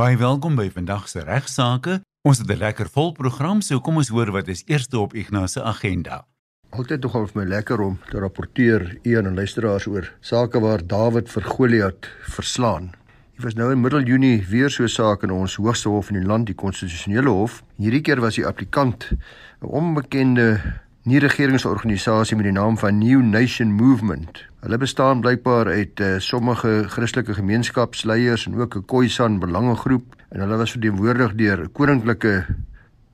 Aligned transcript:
Baie 0.00 0.16
welkom 0.16 0.54
by 0.56 0.70
vandag 0.72 1.10
se 1.12 1.20
regsaake. 1.20 1.98
Ons 2.24 2.38
het 2.38 2.48
'n 2.48 2.56
lekker 2.56 2.88
vol 2.88 3.12
program, 3.12 3.60
so 3.60 3.80
kom 3.80 3.96
ons 3.96 4.08
hoor 4.08 4.30
wat 4.32 4.48
is 4.48 4.62
eerste 4.66 4.98
op 4.98 5.12
Ignas 5.14 5.52
se 5.52 5.62
agenda. 5.62 6.26
Altyd 6.70 7.02
nogal 7.02 7.26
vir 7.26 7.42
my 7.42 7.48
lekker 7.48 7.80
om 7.80 7.98
te 8.10 8.18
rapporteer 8.18 8.98
een 9.02 9.26
en 9.26 9.34
luisteraars 9.34 9.86
oor 9.86 10.12
sake 10.20 10.60
waar 10.60 10.86
Dawid 10.86 11.28
vir 11.28 11.42
Goliat 11.42 12.08
verslaan. 12.22 12.90
Dit 13.34 13.44
was 13.44 13.54
nou 13.54 13.72
in 13.72 13.80
middel 13.80 14.02
Junie 14.02 14.46
weer 14.48 14.70
so 14.70 14.82
'n 14.82 14.88
saak 14.88 15.22
in 15.22 15.30
ons 15.30 15.56
hoogste 15.56 15.88
hof 15.88 16.10
in 16.10 16.20
die 16.20 16.26
land, 16.26 16.46
die 16.46 16.54
konstitusionele 16.54 17.30
hof. 17.30 17.62
Hierdie 17.76 18.00
keer 18.00 18.20
was 18.20 18.34
die 18.34 18.46
applikant 18.46 19.12
'n 19.60 19.66
onbekende 19.66 20.60
nie-regeringsorganisasie 21.08 22.36
met 22.36 22.44
die 22.44 22.52
naam 22.52 22.76
van 22.78 22.98
New 23.00 23.22
Nation 23.24 23.72
Movement. 23.72 24.42
Hulle 24.60 24.76
bestaan 24.76 25.22
blykbaar 25.24 25.70
uit 25.72 26.00
uh, 26.00 26.18
sommige 26.20 26.84
Christelike 26.92 27.34
gemeenskapsleiers 27.34 28.44
en 28.46 28.60
ook 28.60 28.76
'n 28.76 28.84
Khoisan 28.84 29.38
belangegroep 29.38 30.14
en 30.28 30.40
hulle 30.40 30.56
was 30.56 30.70
verteenwoordig 30.70 31.34
deur 31.34 31.64
'n 31.64 31.72
koninklike 31.72 32.44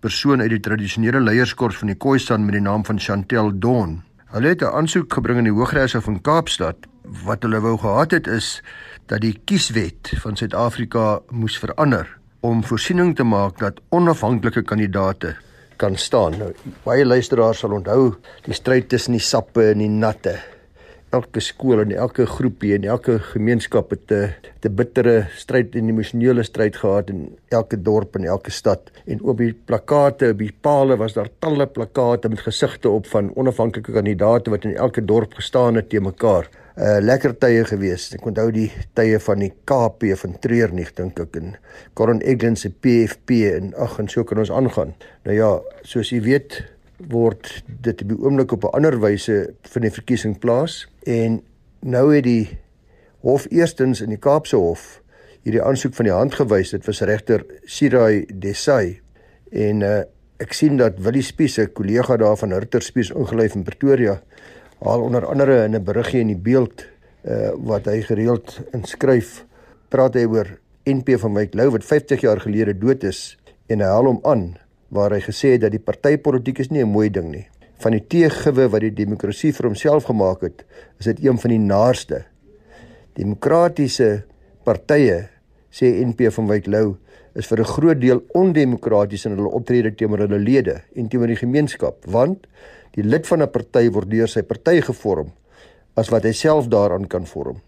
persoon 0.01 0.41
uit 0.41 0.51
die 0.51 0.61
tradisionele 0.61 1.21
leierskors 1.21 1.79
van 1.79 1.87
die 1.87 1.97
Khoisan 1.97 2.45
met 2.45 2.55
die 2.55 2.63
naam 2.63 2.85
van 2.85 2.99
Chantel 2.99 3.59
Don. 3.59 4.03
Hulle 4.27 4.49
het 4.49 4.63
'n 4.63 4.75
aansoek 4.75 5.13
gebring 5.13 5.39
in 5.39 5.45
die 5.45 5.53
Hooggeregshof 5.53 6.05
van 6.05 6.21
Kaapstad 6.21 6.77
wat 7.25 7.43
hulle 7.43 7.61
wou 7.61 7.79
gehad 7.79 8.11
het 8.11 8.27
is 8.27 8.63
dat 9.07 9.21
die 9.21 9.41
kieswet 9.45 10.11
van 10.23 10.37
Suid-Afrika 10.37 11.21
moes 11.31 11.59
verander 11.59 12.19
om 12.41 12.65
voorsiening 12.65 13.17
te 13.17 13.23
maak 13.23 13.59
dat 13.59 13.81
onafhanklike 13.89 14.63
kandidaate 14.63 15.37
kan 15.77 15.97
staan. 15.97 16.39
Nou, 16.39 16.53
baie 16.85 17.05
luisteraars 17.05 17.59
sal 17.59 17.73
onthou 17.73 18.15
die 18.45 18.55
stryd 18.55 18.89
tussen 18.89 19.13
die 19.13 19.25
sappe 19.25 19.71
en 19.71 19.79
die 19.79 19.89
natte 19.93 20.39
elke 21.15 21.41
skool 21.41 21.81
en 21.81 21.93
elke 21.95 22.27
groepie 22.27 22.75
en 22.77 22.85
elke 22.85 23.19
gemeenskap 23.33 23.91
het 23.95 24.13
'n 24.13 24.35
te 24.61 24.69
bittere 24.69 25.29
stryd 25.37 25.77
en 25.77 25.89
emosionele 25.89 26.43
stryd 26.43 26.77
gehad 26.77 27.11
in 27.11 27.39
elke 27.49 27.77
dorp 27.83 28.17
en 28.17 28.25
elke 28.25 28.51
stad 28.51 28.91
en 29.07 29.23
op 29.23 29.39
die 29.39 29.53
plakate 29.53 30.31
op 30.31 30.39
die 30.39 30.53
palle 30.61 30.97
was 30.97 31.15
daar 31.15 31.31
talle 31.39 31.67
plakate 31.67 32.29
met 32.29 32.41
gesigte 32.41 32.89
op 32.89 33.07
van 33.07 33.33
onafhanklike 33.37 33.93
kandidaate 33.93 34.51
wat 34.51 34.65
in 34.65 34.77
elke 34.77 35.05
dorp 35.05 35.35
gestaan 35.35 35.75
het 35.75 35.89
te 35.89 36.01
mekaar. 36.01 36.49
Uh, 36.77 36.99
lekker 37.01 37.35
tye 37.41 37.65
gewees. 37.65 38.13
Ek 38.15 38.27
onthou 38.27 38.51
die 38.55 38.71
tye 38.95 39.19
van 39.19 39.43
die 39.43 39.53
KP 39.69 40.13
van 40.21 40.39
Treurnig 40.41 40.95
dink 40.95 41.21
ek 41.21 41.37
en 41.41 41.57
Coron 41.95 42.23
Eglen 42.23 42.57
se 42.57 42.71
PFP 42.71 43.43
en 43.53 43.75
ag 43.75 43.99
en 43.99 44.09
so 44.09 44.25
kan 44.25 44.39
ons 44.39 44.51
aangaan. 44.51 44.95
Nou 45.25 45.37
ja, 45.37 45.53
soos 45.83 46.13
jy 46.13 46.21
weet, 46.25 46.63
word 46.99 47.51
dit 47.67 48.03
op 48.03 48.09
die 48.09 48.19
oomblik 48.25 48.53
op 48.53 48.65
'n 48.65 48.77
ander 48.77 49.01
wyse 49.01 49.55
van 49.63 49.83
die 49.83 49.91
verkiesing 49.91 50.39
plaas 50.39 50.87
en 51.05 51.43
nou 51.81 52.15
het 52.15 52.25
die 52.25 52.59
hof 53.21 53.47
eerstens 53.51 54.01
in 54.01 54.09
die 54.09 54.21
Kaapse 54.21 54.57
hof 54.57 55.03
hierdie 55.43 55.63
aansoek 55.63 55.95
van 55.95 56.05
die 56.05 56.15
hand 56.15 56.35
gewys 56.35 56.71
dit 56.71 56.87
was 56.87 57.01
regter 57.01 57.45
Sirai 57.65 58.25
Desai 58.33 59.01
en 59.53 59.83
uh, 59.83 60.03
ek 60.39 60.53
sien 60.53 60.77
dat 60.77 60.99
Willie 60.99 61.23
Spies 61.23 61.59
'n 61.59 61.73
kollega 61.73 62.17
daar 62.17 62.37
van 62.37 62.51
Hurter 62.51 62.83
Spies 62.83 63.11
ingelyf 63.11 63.55
in 63.55 63.63
Pretoria 63.63 64.23
haal 64.85 65.03
onder 65.03 65.27
andere 65.27 65.65
in 65.65 65.75
'n 65.75 65.85
beriggie 65.85 66.21
in 66.21 66.33
die 66.35 66.43
beeld 66.51 66.85
uh, 67.25 67.51
wat 67.57 67.87
hy 67.87 68.01
gereeld 68.03 68.61
inskryf 68.73 69.45
praat 69.89 70.15
hy 70.15 70.25
oor 70.25 70.59
NP 70.85 71.19
van 71.19 71.35
Wyk 71.35 71.55
Lou 71.55 71.71
wat 71.71 71.85
50 71.85 72.21
jaar 72.21 72.41
gelede 72.41 72.79
dood 72.79 73.05
is 73.05 73.39
en 73.67 73.81
hy 73.81 73.87
haal 73.87 74.07
hom 74.07 74.21
aan 74.23 74.57
waar 74.89 75.11
hy 75.11 75.21
gesê 75.21 75.57
het 75.57 75.65
dat 75.65 75.75
die 75.75 75.83
partytetiek 75.83 76.59
is 76.63 76.71
nie 76.71 76.85
'n 76.85 76.93
mooi 76.93 77.11
ding 77.11 77.31
nie. 77.31 77.49
Van 77.79 77.93
die 77.93 78.07
teëgewe 78.07 78.69
wat 78.69 78.81
die 78.81 78.95
demokrasie 78.95 79.53
vir 79.53 79.67
homself 79.67 80.05
gemaak 80.05 80.41
het, 80.41 80.65
is 80.99 81.05
dit 81.05 81.25
een 81.25 81.39
van 81.39 81.51
die 81.51 81.59
naaste. 81.59 82.25
Demokratiese 83.15 84.25
partye, 84.65 85.29
sê 85.71 86.05
NP 86.05 86.31
van 86.33 86.47
Wyk 86.47 86.67
Lou, 86.67 86.97
is 87.35 87.47
vir 87.47 87.61
'n 87.61 87.65
groot 87.65 88.01
deel 88.01 88.23
ondemokraties 88.33 89.27
in 89.27 89.37
hulle 89.37 89.51
optrede 89.53 89.95
teenoor 89.95 90.19
hulle 90.19 90.39
lede 90.39 90.83
en 90.95 91.09
teenoor 91.09 91.27
die 91.27 91.37
gemeenskap, 91.37 92.05
want 92.07 92.47
die 92.97 93.05
lid 93.05 93.27
van 93.29 93.43
'n 93.43 93.51
party 93.53 93.91
word 93.93 94.11
deur 94.11 94.29
sy 94.29 94.43
party 94.43 94.81
gevorm 94.81 95.33
as 95.97 96.09
wat 96.13 96.25
hy 96.25 96.33
self 96.33 96.69
daaraan 96.69 97.07
kan 97.07 97.27
vorm. 97.27 97.61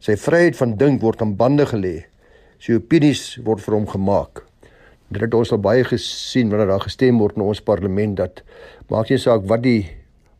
Sy 0.00 0.16
vryheid 0.16 0.56
van 0.56 0.76
dink 0.76 1.00
word 1.00 1.22
aan 1.22 1.36
bande 1.36 1.66
gelê. 1.66 2.06
Sy 2.58 2.76
opinies 2.76 3.38
word 3.44 3.60
vir 3.60 3.74
hom 3.74 3.86
gemaak. 3.86 4.44
Dit 5.08 5.22
het 5.22 5.34
ons 5.34 5.52
al 5.52 5.58
baie 5.58 5.84
gesien 5.84 6.50
wanneer 6.50 6.66
daar 6.66 6.84
gestem 6.84 7.18
word 7.18 7.36
in 7.36 7.42
ons 7.42 7.60
parlement 7.60 8.16
dat 8.16 8.42
maak 8.88 9.10
nie 9.10 9.18
saak 9.18 9.44
wat 9.46 9.62
die 9.62 9.86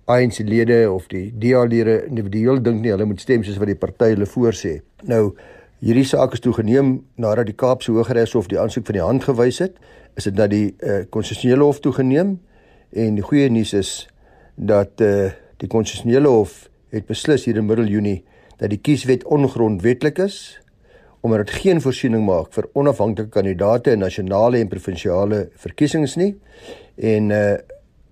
ANC 0.06 0.38
lede 0.38 0.90
of 0.90 1.08
die 1.08 1.32
DA 1.34 1.64
lede 1.64 2.06
individueel 2.06 2.62
dink 2.62 2.82
nie, 2.82 2.90
hulle 2.90 3.04
moet 3.04 3.20
stem 3.20 3.44
soos 3.44 3.58
wat 3.58 3.66
die 3.66 3.78
party 3.78 4.12
hulle 4.14 4.26
voorsê. 4.26 4.80
Nou 5.02 5.34
hierdie 5.82 6.06
saak 6.06 6.32
is 6.32 6.40
toegeneem 6.40 7.00
nadat 7.20 7.46
die 7.46 7.56
Kaapse 7.58 7.92
Hooggeregshof 7.92 8.48
die 8.48 8.58
aansoek 8.58 8.86
van 8.86 8.98
die 8.98 9.04
hand 9.04 9.24
gewys 9.26 9.58
het, 9.60 9.76
is 10.16 10.24
dit 10.24 10.38
na 10.38 10.46
die 10.48 10.74
eh, 10.80 11.04
konstitusionele 11.10 11.60
uh, 11.60 11.70
hof 11.70 11.80
toegeneem 11.84 12.36
en 12.96 13.18
die 13.18 13.24
goeie 13.24 13.50
nuus 13.52 13.74
is 13.76 13.90
dat 14.56 15.00
uh, 15.00 15.30
die 15.60 15.68
konstitusionele 15.68 16.28
hof 16.28 16.68
het 16.90 17.06
beslis 17.06 17.44
hier 17.44 17.56
in 17.56 17.66
middel 17.68 17.86
Junie 17.86 18.24
dat 18.56 18.72
die 18.72 18.80
kieswet 18.80 19.24
ongrondwetlik 19.24 20.18
is 20.18 20.58
omdat 21.20 21.46
dit 21.46 21.62
geen 21.62 21.80
voorsiening 21.82 22.22
maak 22.24 22.52
vir 22.54 22.68
onafhanklike 22.78 23.32
kandidaate 23.34 23.92
in 23.96 24.04
nasionale 24.04 24.60
en 24.60 24.68
provinsiale 24.70 25.48
verkiesings 25.58 26.16
nie. 26.16 26.34
En 26.96 27.30
uh 27.30 27.56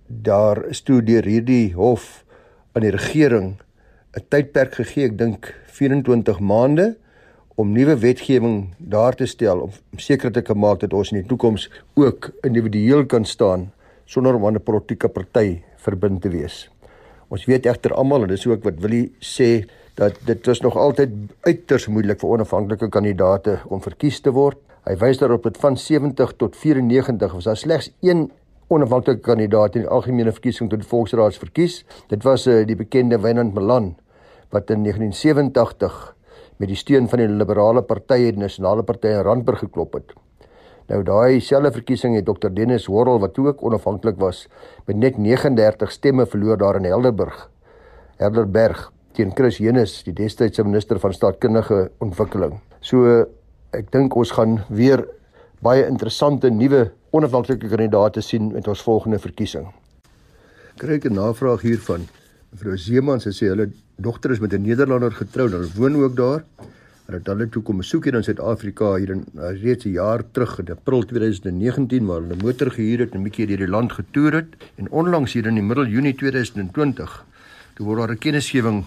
daar 0.07 0.59
is 0.69 0.83
toe 0.85 0.99
deur 1.01 1.25
hierdie 1.25 1.73
hof 1.73 2.23
aan 2.77 2.83
die 2.85 2.91
regering 2.93 3.55
'n 4.13 4.23
tydperk 4.29 4.75
gegee, 4.75 5.05
ek 5.05 5.17
dink 5.17 5.49
24 5.65 6.39
maande 6.39 6.95
om 7.55 7.71
nuwe 7.71 7.95
wetgewing 7.99 8.75
daar 8.77 9.15
te 9.15 9.25
stel 9.25 9.59
om 9.59 9.71
seker 9.97 10.31
te 10.31 10.53
maak 10.53 10.79
dat 10.79 10.93
ons 10.93 11.11
in 11.11 11.19
die 11.19 11.27
toekoms 11.27 11.69
ook 11.95 12.31
individueel 12.43 13.05
kan 13.05 13.25
staan 13.25 13.71
sonder 14.05 14.35
om 14.35 14.45
aan 14.45 14.55
'n 14.55 14.63
politieke 14.63 15.09
party 15.09 15.61
verbind 15.85 16.21
te 16.23 16.31
wees. 16.33 16.65
Ons 17.33 17.45
weet 17.49 17.65
egter 17.69 17.93
almal 17.97 18.25
en 18.25 18.33
dis 18.33 18.45
ook 18.47 18.63
wat 18.65 18.79
Willie 18.83 19.09
sê 19.23 19.65
dat 19.97 20.17
dit 20.27 20.47
was 20.49 20.61
nog 20.61 20.77
altyd 20.77 21.13
uiters 21.47 21.87
moeilik 21.87 22.19
vir 22.21 22.33
onafhanklike 22.37 22.89
kandidaate 22.91 23.59
om 23.71 23.81
verkies 23.81 24.19
te 24.21 24.33
word. 24.35 24.59
Hy 24.85 24.97
wys 25.01 25.21
daarop 25.21 25.45
dat 25.47 25.57
van 25.61 25.77
70 25.79 26.35
tot 26.37 26.57
94 26.59 27.37
was 27.37 27.47
daar 27.49 27.57
slegs 27.57 27.89
een 28.05 28.27
onafhanklike 28.67 29.23
kandidaat 29.25 29.77
in 29.77 29.85
die 29.85 29.91
algemene 29.91 30.33
verkiesing 30.35 30.69
tot 30.69 30.81
die 30.83 30.89
volksraad 30.89 31.37
verkies. 31.39 31.83
Dit 32.11 32.25
was 32.27 32.47
uh, 32.47 32.63
die 32.67 32.77
bekende 32.77 33.21
Wynand 33.21 33.55
Malan 33.55 33.93
wat 34.53 34.69
in 34.69 34.85
1987 34.85 36.15
met 36.57 36.71
die 36.71 36.79
steun 36.79 37.09
van 37.11 37.23
die 37.23 37.31
liberale 37.31 37.83
partye 37.83 38.31
die 38.31 38.45
nasionale 38.45 38.85
party 38.87 39.11
in 39.11 39.25
Randburg 39.27 39.65
geklop 39.65 39.97
het. 39.97 40.13
Nou 40.91 40.99
daai 41.01 41.41
selfde 41.41 41.71
verkiesing 41.73 42.13
het 42.13 42.27
Dr 42.27 42.51
Dennis 42.53 42.85
Worrell 42.91 43.17
wat 43.23 43.37
ook 43.41 43.63
onafhanklik 43.65 44.19
was 44.21 44.45
met 44.85 44.99
net 45.01 45.17
39 45.17 45.91
stemme 45.91 46.25
verloor 46.29 46.57
daar 46.61 46.77
in 46.77 46.85
Helderberg. 46.85 47.49
Helderberg 48.21 48.91
teen 49.17 49.31
Chris 49.33 49.57
Jenes, 49.57 50.03
die 50.03 50.13
destydse 50.13 50.63
minister 50.63 50.99
van 50.99 51.13
staatkundige 51.13 51.89
ontwikkeling. 52.03 52.59
So 52.81 53.25
ek 53.73 53.89
dink 53.95 54.13
ons 54.15 54.35
gaan 54.35 54.59
weer 54.69 55.07
baie 55.65 55.87
interessante 55.87 56.51
nuwe 56.53 56.91
onafhanklike 57.15 57.71
kandidaate 57.71 58.21
sien 58.21 58.51
met 58.53 58.67
ons 58.67 58.83
volgende 58.85 59.19
verkiesing. 59.23 59.65
Kry 60.77 60.99
ek 60.99 61.05
'n 61.09 61.15
navraag 61.15 61.61
hiervan. 61.61 62.07
Mevrou 62.51 62.77
Zeeman 62.77 63.19
sê 63.19 63.31
hulle 63.47 63.71
dogter 63.97 64.31
is 64.31 64.39
met 64.39 64.53
'n 64.53 64.61
Nederlander 64.61 65.11
getroud, 65.11 65.51
hulle 65.51 65.71
woon 65.75 65.95
ook 66.03 66.15
daar. 66.15 66.43
Hulle 67.05 67.19
het 67.19 67.27
hulle 67.29 67.45
toe 67.53 67.61
kom 67.61 67.77
besoek 67.83 68.07
hier 68.07 68.15
in 68.17 68.23
Suid-Afrika 68.25 68.95
hier 68.97 69.11
in 69.13 69.19
uh, 69.37 69.51
reeds 69.61 69.85
'n 69.85 69.93
jaar 69.93 70.23
terug 70.33 70.57
in 70.59 70.71
April 70.73 71.03
2019 71.05 72.05
waar 72.09 72.21
hulle 72.21 72.33
'n 72.33 72.41
motor 72.41 72.71
gehuur 72.71 72.99
het 72.99 73.13
en 73.13 73.19
'n 73.19 73.27
bietjie 73.27 73.45
deur 73.45 73.61
die 73.61 73.69
land 73.69 73.91
getoer 73.93 74.33
het 74.33 74.55
en 74.77 74.89
onlangs 74.89 75.33
hier 75.33 75.45
in 75.45 75.53
die 75.53 75.61
middel 75.61 75.85
Junie 75.85 76.15
2020 76.15 77.25
toe 77.75 77.85
word 77.85 77.99
daar 77.99 78.11
'n 78.11 78.17
kennisgewing 78.17 78.85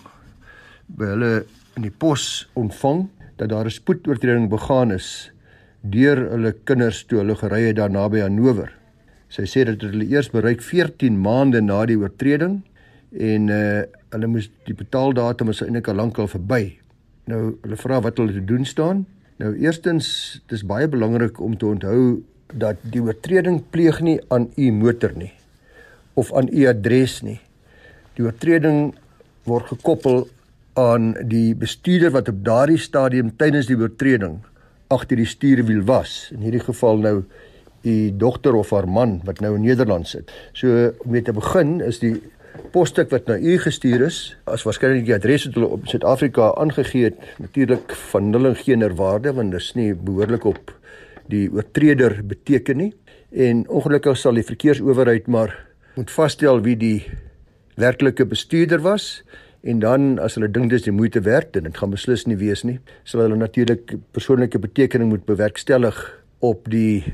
by 0.86 1.04
hulle 1.04 1.44
in 1.76 1.82
die 1.82 1.94
pos 1.94 2.50
ontvang 2.54 3.06
dat 3.36 3.48
daar 3.48 3.66
'n 3.66 3.70
spoedoortreding 3.70 4.48
begaan 4.50 4.90
is 4.90 5.30
deur 5.82 6.18
hulle 6.30 6.52
kinders 6.64 7.04
toe 7.06 7.18
hulle 7.18 7.36
gery 7.36 7.62
het 7.70 7.76
daar 7.76 7.90
naby 7.90 8.20
Hannover. 8.20 8.72
Sy 9.28 9.46
sê 9.46 9.64
dat 9.64 9.80
hulle 9.80 10.04
eers 10.04 10.30
bereik 10.30 10.60
14 10.60 11.20
maande 11.20 11.60
na 11.60 11.86
die 11.86 11.96
oortreding 11.96 12.62
en 13.12 13.48
uh 13.48 13.82
hulle 14.10 14.26
moes 14.26 14.50
die 14.64 14.74
betaaldatum 14.74 15.48
is 15.48 15.62
eintlik 15.62 15.88
al 15.88 15.94
lank 15.94 16.18
al 16.18 16.26
verby. 16.26 16.80
Nou 17.28 17.42
hulle 17.62 17.76
vra 17.76 18.00
wat 18.04 18.20
hulle 18.20 18.32
te 18.36 18.44
doen 18.44 18.64
staan. 18.68 19.04
Nou 19.38 19.52
eerstens 19.60 20.08
dis 20.50 20.64
baie 20.66 20.88
belangrik 20.88 21.40
om 21.44 21.56
te 21.56 21.68
onthou 21.68 22.22
dat 22.52 22.80
die 22.82 23.02
oortreding 23.04 23.60
pleeg 23.70 24.00
nie 24.00 24.16
aan 24.32 24.48
u 24.56 24.70
motor 24.72 25.12
nie 25.16 25.32
of 26.18 26.32
aan 26.34 26.48
u 26.50 26.66
adres 26.66 27.20
nie. 27.22 27.38
Die 28.16 28.24
oortreding 28.26 28.94
word 29.46 29.68
gekoppel 29.70 30.24
aan 30.78 31.12
die 31.30 31.54
bestuurder 31.58 32.10
wat 32.14 32.30
op 32.32 32.40
daardie 32.46 32.80
stadium 32.80 33.30
tydens 33.38 33.68
die 33.70 33.78
oortreding 33.78 34.40
agter 34.90 35.20
die 35.20 35.28
stuurwiel 35.28 35.84
was. 35.86 36.30
In 36.34 36.42
hierdie 36.46 36.64
geval 36.64 37.04
nou 37.04 37.16
u 37.86 37.94
dogter 38.18 38.56
of 38.58 38.72
haar 38.74 38.88
man 38.90 39.20
wat 39.28 39.40
nou 39.44 39.54
in 39.54 39.68
Nederland 39.68 40.08
sit. 40.08 40.32
So 40.52 40.90
om 41.04 41.14
mee 41.14 41.22
te 41.22 41.32
begin 41.36 41.78
is 41.84 42.00
die 42.02 42.16
posstuk 42.72 43.10
wat 43.10 43.28
na 43.30 43.36
u 43.38 43.58
gestuur 43.62 44.04
is, 44.06 44.18
as 44.48 44.64
waarskynlik 44.66 45.06
die 45.06 45.14
adres 45.16 45.46
wat 45.48 45.58
hulle 45.58 45.70
op 45.76 45.86
Suid-Afrika 45.90 46.52
aangegee 46.60 47.10
het, 47.10 47.18
natuurlik 47.42 47.94
van 48.10 48.30
nul 48.30 48.50
en 48.50 48.56
geen 48.56 48.84
waarde 48.96 49.32
want 49.32 49.52
dit 49.54 49.60
is 49.60 49.74
nie 49.74 49.92
behoorlik 49.94 50.44
op 50.44 50.72
die 51.28 51.48
oortreder 51.52 52.20
beteken 52.24 52.76
nie 52.76 52.92
en 53.30 53.66
ongelukkig 53.68 54.16
sal 54.16 54.38
die 54.38 54.46
verkeersowerheid 54.46 55.28
maar 55.28 55.52
moet 55.96 56.10
vasstel 56.10 56.62
wie 56.64 56.76
die 56.76 57.04
werklike 57.76 58.24
bestuurder 58.26 58.80
was 58.84 59.22
en 59.62 59.82
dan 59.84 60.18
as 60.22 60.38
hulle 60.38 60.48
dink 60.48 60.70
dis 60.72 60.86
die 60.86 60.94
moeite 60.94 61.20
werd 61.26 61.56
en 61.58 61.68
dit 61.68 61.76
gaan 61.76 61.92
beslis 61.92 62.24
nie 62.26 62.38
wees 62.40 62.64
nie 62.64 62.78
sal 63.04 63.26
hulle 63.26 63.36
natuurlik 63.36 63.96
persoonlike 64.16 64.60
betekening 64.62 65.12
moet 65.12 65.26
bewerkstellig 65.28 65.98
op 66.40 66.70
die 66.70 67.04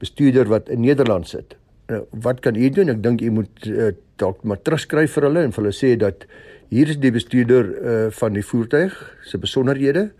bestuurder 0.00 0.48
wat 0.48 0.68
in 0.72 0.80
Nederland 0.80 1.28
sit. 1.28 1.59
Nou, 1.90 2.04
wat 2.22 2.40
kan 2.40 2.54
u 2.54 2.68
doen? 2.70 2.92
Ek 2.92 3.02
dink 3.02 3.20
u 3.20 3.30
moet 3.40 3.66
uh, 3.66 3.90
dalk 4.22 4.44
maar 4.46 4.60
terugskryf 4.62 5.16
vir 5.16 5.24
hulle 5.26 5.42
en 5.42 5.54
vir 5.54 5.64
hulle 5.64 5.74
sê 5.74 5.96
dat 5.98 6.22
hier 6.70 6.92
is 6.92 7.00
die 7.02 7.10
bestuurder 7.10 7.66
uh, 7.66 8.04
van 8.14 8.36
die 8.36 8.44
voertuig 8.46 8.94
se 9.26 9.40
besonderhede. 9.42 10.12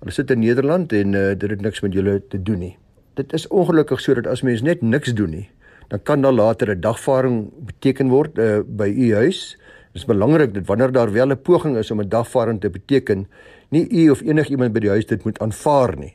Hulle 0.00 0.14
sit 0.14 0.32
in 0.32 0.40
Nederland 0.40 0.94
en 0.96 1.12
uh, 1.12 1.34
dit 1.36 1.52
het 1.52 1.64
niks 1.64 1.84
met 1.84 1.92
julle 1.92 2.22
te 2.32 2.40
doen 2.40 2.62
nie. 2.64 2.72
Dit 3.20 3.36
is 3.36 3.44
ongelukkig 3.52 4.00
sodat 4.00 4.30
as 4.32 4.44
mens 4.46 4.64
net 4.64 4.80
niks 4.80 5.12
doen 5.18 5.34
nie, 5.34 5.44
dan 5.92 6.00
kan 6.00 6.24
daar 6.24 6.32
later 6.32 6.72
'n 6.72 6.80
dagvaarding 6.80 7.50
beteken 7.66 8.08
word 8.08 8.38
uh, 8.38 8.60
by 8.64 8.88
u 8.88 9.14
huis. 9.14 9.58
Dit 9.92 10.00
is 10.00 10.08
belangrik 10.08 10.54
dat 10.54 10.66
wanneer 10.66 10.92
daar 10.92 11.12
wel 11.12 11.28
'n 11.28 11.42
poging 11.42 11.76
is 11.76 11.90
om 11.90 12.00
'n 12.00 12.08
dagvaarding 12.08 12.60
te 12.60 12.70
beteken, 12.70 13.28
nie 13.68 13.84
u 13.90 14.10
of 14.10 14.22
enigiemand 14.22 14.72
by 14.72 14.80
die 14.80 14.94
huis 14.96 15.06
dit 15.06 15.24
moet 15.24 15.38
aanvaar 15.38 15.98
nie. 15.98 16.14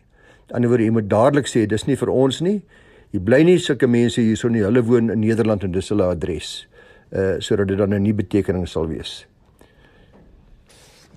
Aan 0.50 0.62
die 0.62 0.70
ander 0.70 0.70
wyse, 0.70 0.84
jy 0.84 0.92
moet 0.92 1.10
dadelik 1.10 1.48
sê 1.48 1.68
dis 1.68 1.86
nie 1.86 1.98
vir 1.98 2.10
ons 2.10 2.42
nie. 2.42 2.64
Hier 3.14 3.22
bly 3.22 3.44
nie 3.46 3.60
sulke 3.62 3.86
mense 3.86 4.24
hierso 4.26 4.50
nie. 4.50 4.64
Hulle 4.66 4.82
woon 4.82 5.12
in 5.14 5.20
Nederland 5.22 5.62
en 5.68 5.74
dis 5.76 5.92
hulle 5.94 6.08
adres. 6.10 6.64
Uh 7.14 7.38
sodat 7.46 7.70
dit 7.70 7.78
dan 7.78 7.94
'n 7.94 8.02
nie 8.02 8.14
betekening 8.14 8.66
sal 8.68 8.88
wees. 8.90 9.28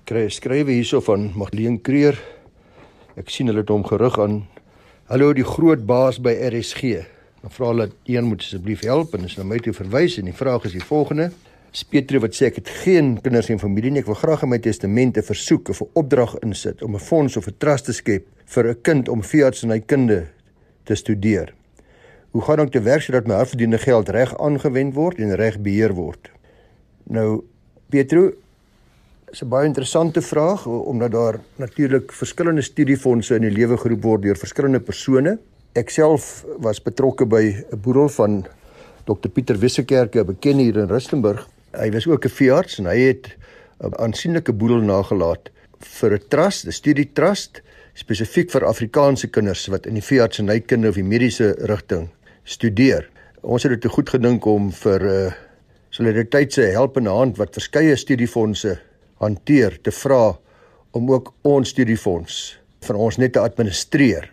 Kry 0.05 0.29
skrywe 0.29 0.77
hierso 0.77 1.01
van 1.01 1.31
Magdalene 1.33 1.81
Kreer. 1.81 2.19
Ek 3.17 3.29
sien 3.29 3.47
hulle 3.47 3.65
het 3.65 3.69
hom 3.69 3.83
gerig 3.83 4.19
aan 4.19 4.45
Hallo 5.09 5.33
die 5.33 5.43
groot 5.43 5.85
baas 5.85 6.21
by 6.21 6.35
RSG. 6.37 7.01
Dan 7.41 7.51
vra 7.51 7.67
hulle 7.67 7.89
een 8.05 8.25
moet 8.25 8.41
asseblief 8.41 8.83
help 8.83 9.15
en 9.15 9.25
is 9.25 9.37
na 9.37 9.43
my 9.43 9.57
toe 9.57 9.73
verwys 9.73 10.19
en 10.19 10.25
die 10.25 10.37
vraag 10.37 10.65
is 10.65 10.77
die 10.77 10.85
volgende. 10.85 11.31
Petro 11.89 12.19
wat 12.19 12.35
sê 12.35 12.45
ek 12.45 12.55
het 12.55 12.69
geen 12.69 13.21
kinders 13.21 13.49
en 13.49 13.59
familie 13.59 13.91
nie. 13.91 13.99
Ek 13.99 14.05
wil 14.05 14.21
graag 14.21 14.43
in 14.43 14.49
my 14.49 14.59
testamente 14.59 15.23
versoek 15.23 15.69
of 15.69 15.81
'n 15.81 15.89
opdrag 15.93 16.35
insit 16.43 16.83
om 16.83 16.93
'n 16.93 16.99
fonds 16.99 17.37
of 17.37 17.47
'n 17.47 17.57
trust 17.57 17.85
te 17.85 17.93
skep 17.93 18.27
vir 18.45 18.69
'n 18.69 18.81
kind 18.81 19.09
om 19.09 19.23
veearts 19.23 19.63
en 19.63 19.71
hy 19.71 19.79
kinde 19.79 20.27
te 20.85 20.95
studeer. 20.95 21.56
Hoe 22.31 22.41
gaan 22.41 22.59
ek 22.59 22.71
te 22.71 22.81
werk 22.81 23.01
sodat 23.01 23.27
my 23.27 23.33
hardverdiende 23.33 23.77
geld 23.77 24.09
reg 24.09 24.33
aangewend 24.37 24.93
word 24.93 25.19
en 25.19 25.35
reg 25.35 25.59
beheer 25.59 25.93
word? 25.93 26.31
Nou 27.09 27.43
Petro 27.89 28.31
is 29.31 29.41
'n 29.43 29.49
baie 29.49 29.65
interessante 29.65 30.21
vraag 30.21 30.65
omdat 30.65 31.11
daar 31.11 31.39
natuurlik 31.55 32.11
verskillende 32.11 32.61
studiefondse 32.61 33.35
in 33.35 33.41
die 33.41 33.51
lewe 33.51 33.77
geroep 33.77 34.03
word 34.03 34.21
deur 34.21 34.35
verskillende 34.35 34.79
persone. 34.79 35.37
Ek 35.73 35.89
self 35.89 36.45
was 36.57 36.81
betrokke 36.81 37.25
by 37.25 37.65
'n 37.71 37.81
boedel 37.81 38.09
van 38.09 38.45
Dr 39.05 39.29
Pieter 39.29 39.57
Wissekerke, 39.59 40.19
'n 40.19 40.25
bekende 40.25 40.63
hier 40.63 40.77
in 40.77 40.87
Rustenburg 40.87 41.47
Hy 41.77 41.91
was 41.91 42.07
ook 42.07 42.25
'n 42.25 42.29
veearts 42.29 42.79
en 42.79 42.85
hy 42.85 42.99
het 42.99 43.35
'n 43.79 43.93
aansienlike 44.01 44.53
boedel 44.53 44.81
nagelaat 44.81 45.49
vir 45.79 46.13
'n 46.13 46.27
trust, 46.27 46.65
'n 46.65 46.71
studie 46.71 47.09
trust 47.13 47.61
spesifiek 47.97 48.51
vir 48.53 48.65
Afrikaanse 48.67 49.29
kinders 49.33 49.65
wat 49.73 49.87
in 49.89 49.97
die 49.97 50.05
veeartsenykunde 50.05 50.91
of 50.91 50.99
die 50.99 51.05
mediese 51.05 51.53
rigting 51.69 52.07
studeer. 52.45 53.07
Ons 53.41 53.65
het 53.65 53.73
dit 53.73 53.81
te 53.87 53.91
goed 53.91 54.09
gedink 54.13 54.45
om 54.45 54.69
vir 54.83 55.05
uh, 55.07 55.17
solidariteit 55.89 56.53
se 56.53 56.69
helpende 56.75 57.13
hand 57.13 57.39
wat 57.41 57.57
verskeie 57.57 57.95
studiefondse 57.97 58.75
hanteer 59.23 59.79
te 59.81 59.93
vra 60.03 60.37
om 60.97 61.09
ook 61.09 61.33
ons 61.47 61.73
studiefonds 61.73 62.41
vir 62.85 62.99
ons 63.01 63.17
net 63.17 63.33
te 63.33 63.41
administreer 63.41 64.29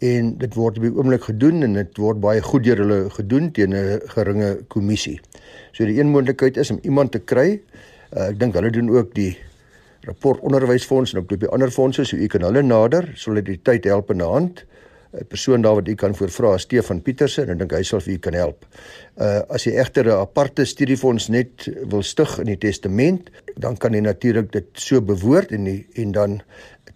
en 0.00 0.32
dit 0.40 0.56
word 0.56 0.80
op 0.80 0.86
die 0.86 0.92
oomblik 0.96 1.28
gedoen 1.28 1.62
en 1.62 1.76
dit 1.76 2.00
word 2.00 2.22
baie 2.24 2.42
goed 2.42 2.64
deur 2.64 2.80
hulle 2.82 3.00
gedoen 3.14 3.50
teen 3.52 3.74
'n 3.76 4.00
geringe 4.16 4.64
kommissie. 4.68 5.20
So 5.72 5.84
die 5.84 6.00
een 6.00 6.10
moontlikheid 6.10 6.56
is 6.56 6.70
om 6.70 6.80
iemand 6.82 7.12
te 7.12 7.18
kry. 7.20 7.60
Uh, 8.16 8.28
ek 8.30 8.40
dink 8.40 8.54
hulle 8.54 8.70
doen 8.70 8.90
ook 8.90 9.14
die 9.14 9.36
rapport 10.08 10.40
onderwysfonds 10.40 11.12
en 11.12 11.20
ook 11.20 11.32
die 11.40 11.48
ander 11.48 11.70
fondse 11.70 12.04
so 12.04 12.16
u 12.16 12.26
kan 12.26 12.44
hulle 12.46 12.62
nader, 12.62 13.10
solidariteit 13.14 13.84
help 13.84 14.10
in 14.10 14.22
'n 14.22 14.32
hand. 14.32 14.64
'n 15.12 15.26
Persoon 15.26 15.62
daar 15.62 15.74
wat 15.74 15.88
u 15.88 15.94
kan 15.94 16.14
voorvra 16.14 16.58
Stefan 16.58 17.02
Pieterse 17.02 17.42
en 17.42 17.50
ek 17.50 17.58
dink 17.58 17.72
hy 17.72 17.82
sal 17.82 18.00
vir 18.00 18.14
u 18.14 18.18
kan 18.18 18.34
help. 18.34 18.66
Uh 19.18 19.42
as 19.48 19.64
jy 19.66 19.72
egter 19.72 20.06
'n 20.06 20.20
aparte 20.20 20.64
studiefonds 20.64 21.28
net 21.28 21.68
wil 21.90 22.02
stig 22.02 22.38
in 22.38 22.46
die 22.46 22.58
testament, 22.58 23.30
dan 23.56 23.76
kan 23.76 23.92
jy 23.92 24.00
natuurlik 24.00 24.52
dit 24.52 24.66
so 24.74 25.00
bewoord 25.00 25.52
en 25.52 25.64
die, 25.64 25.86
en 25.94 26.12
dan 26.12 26.42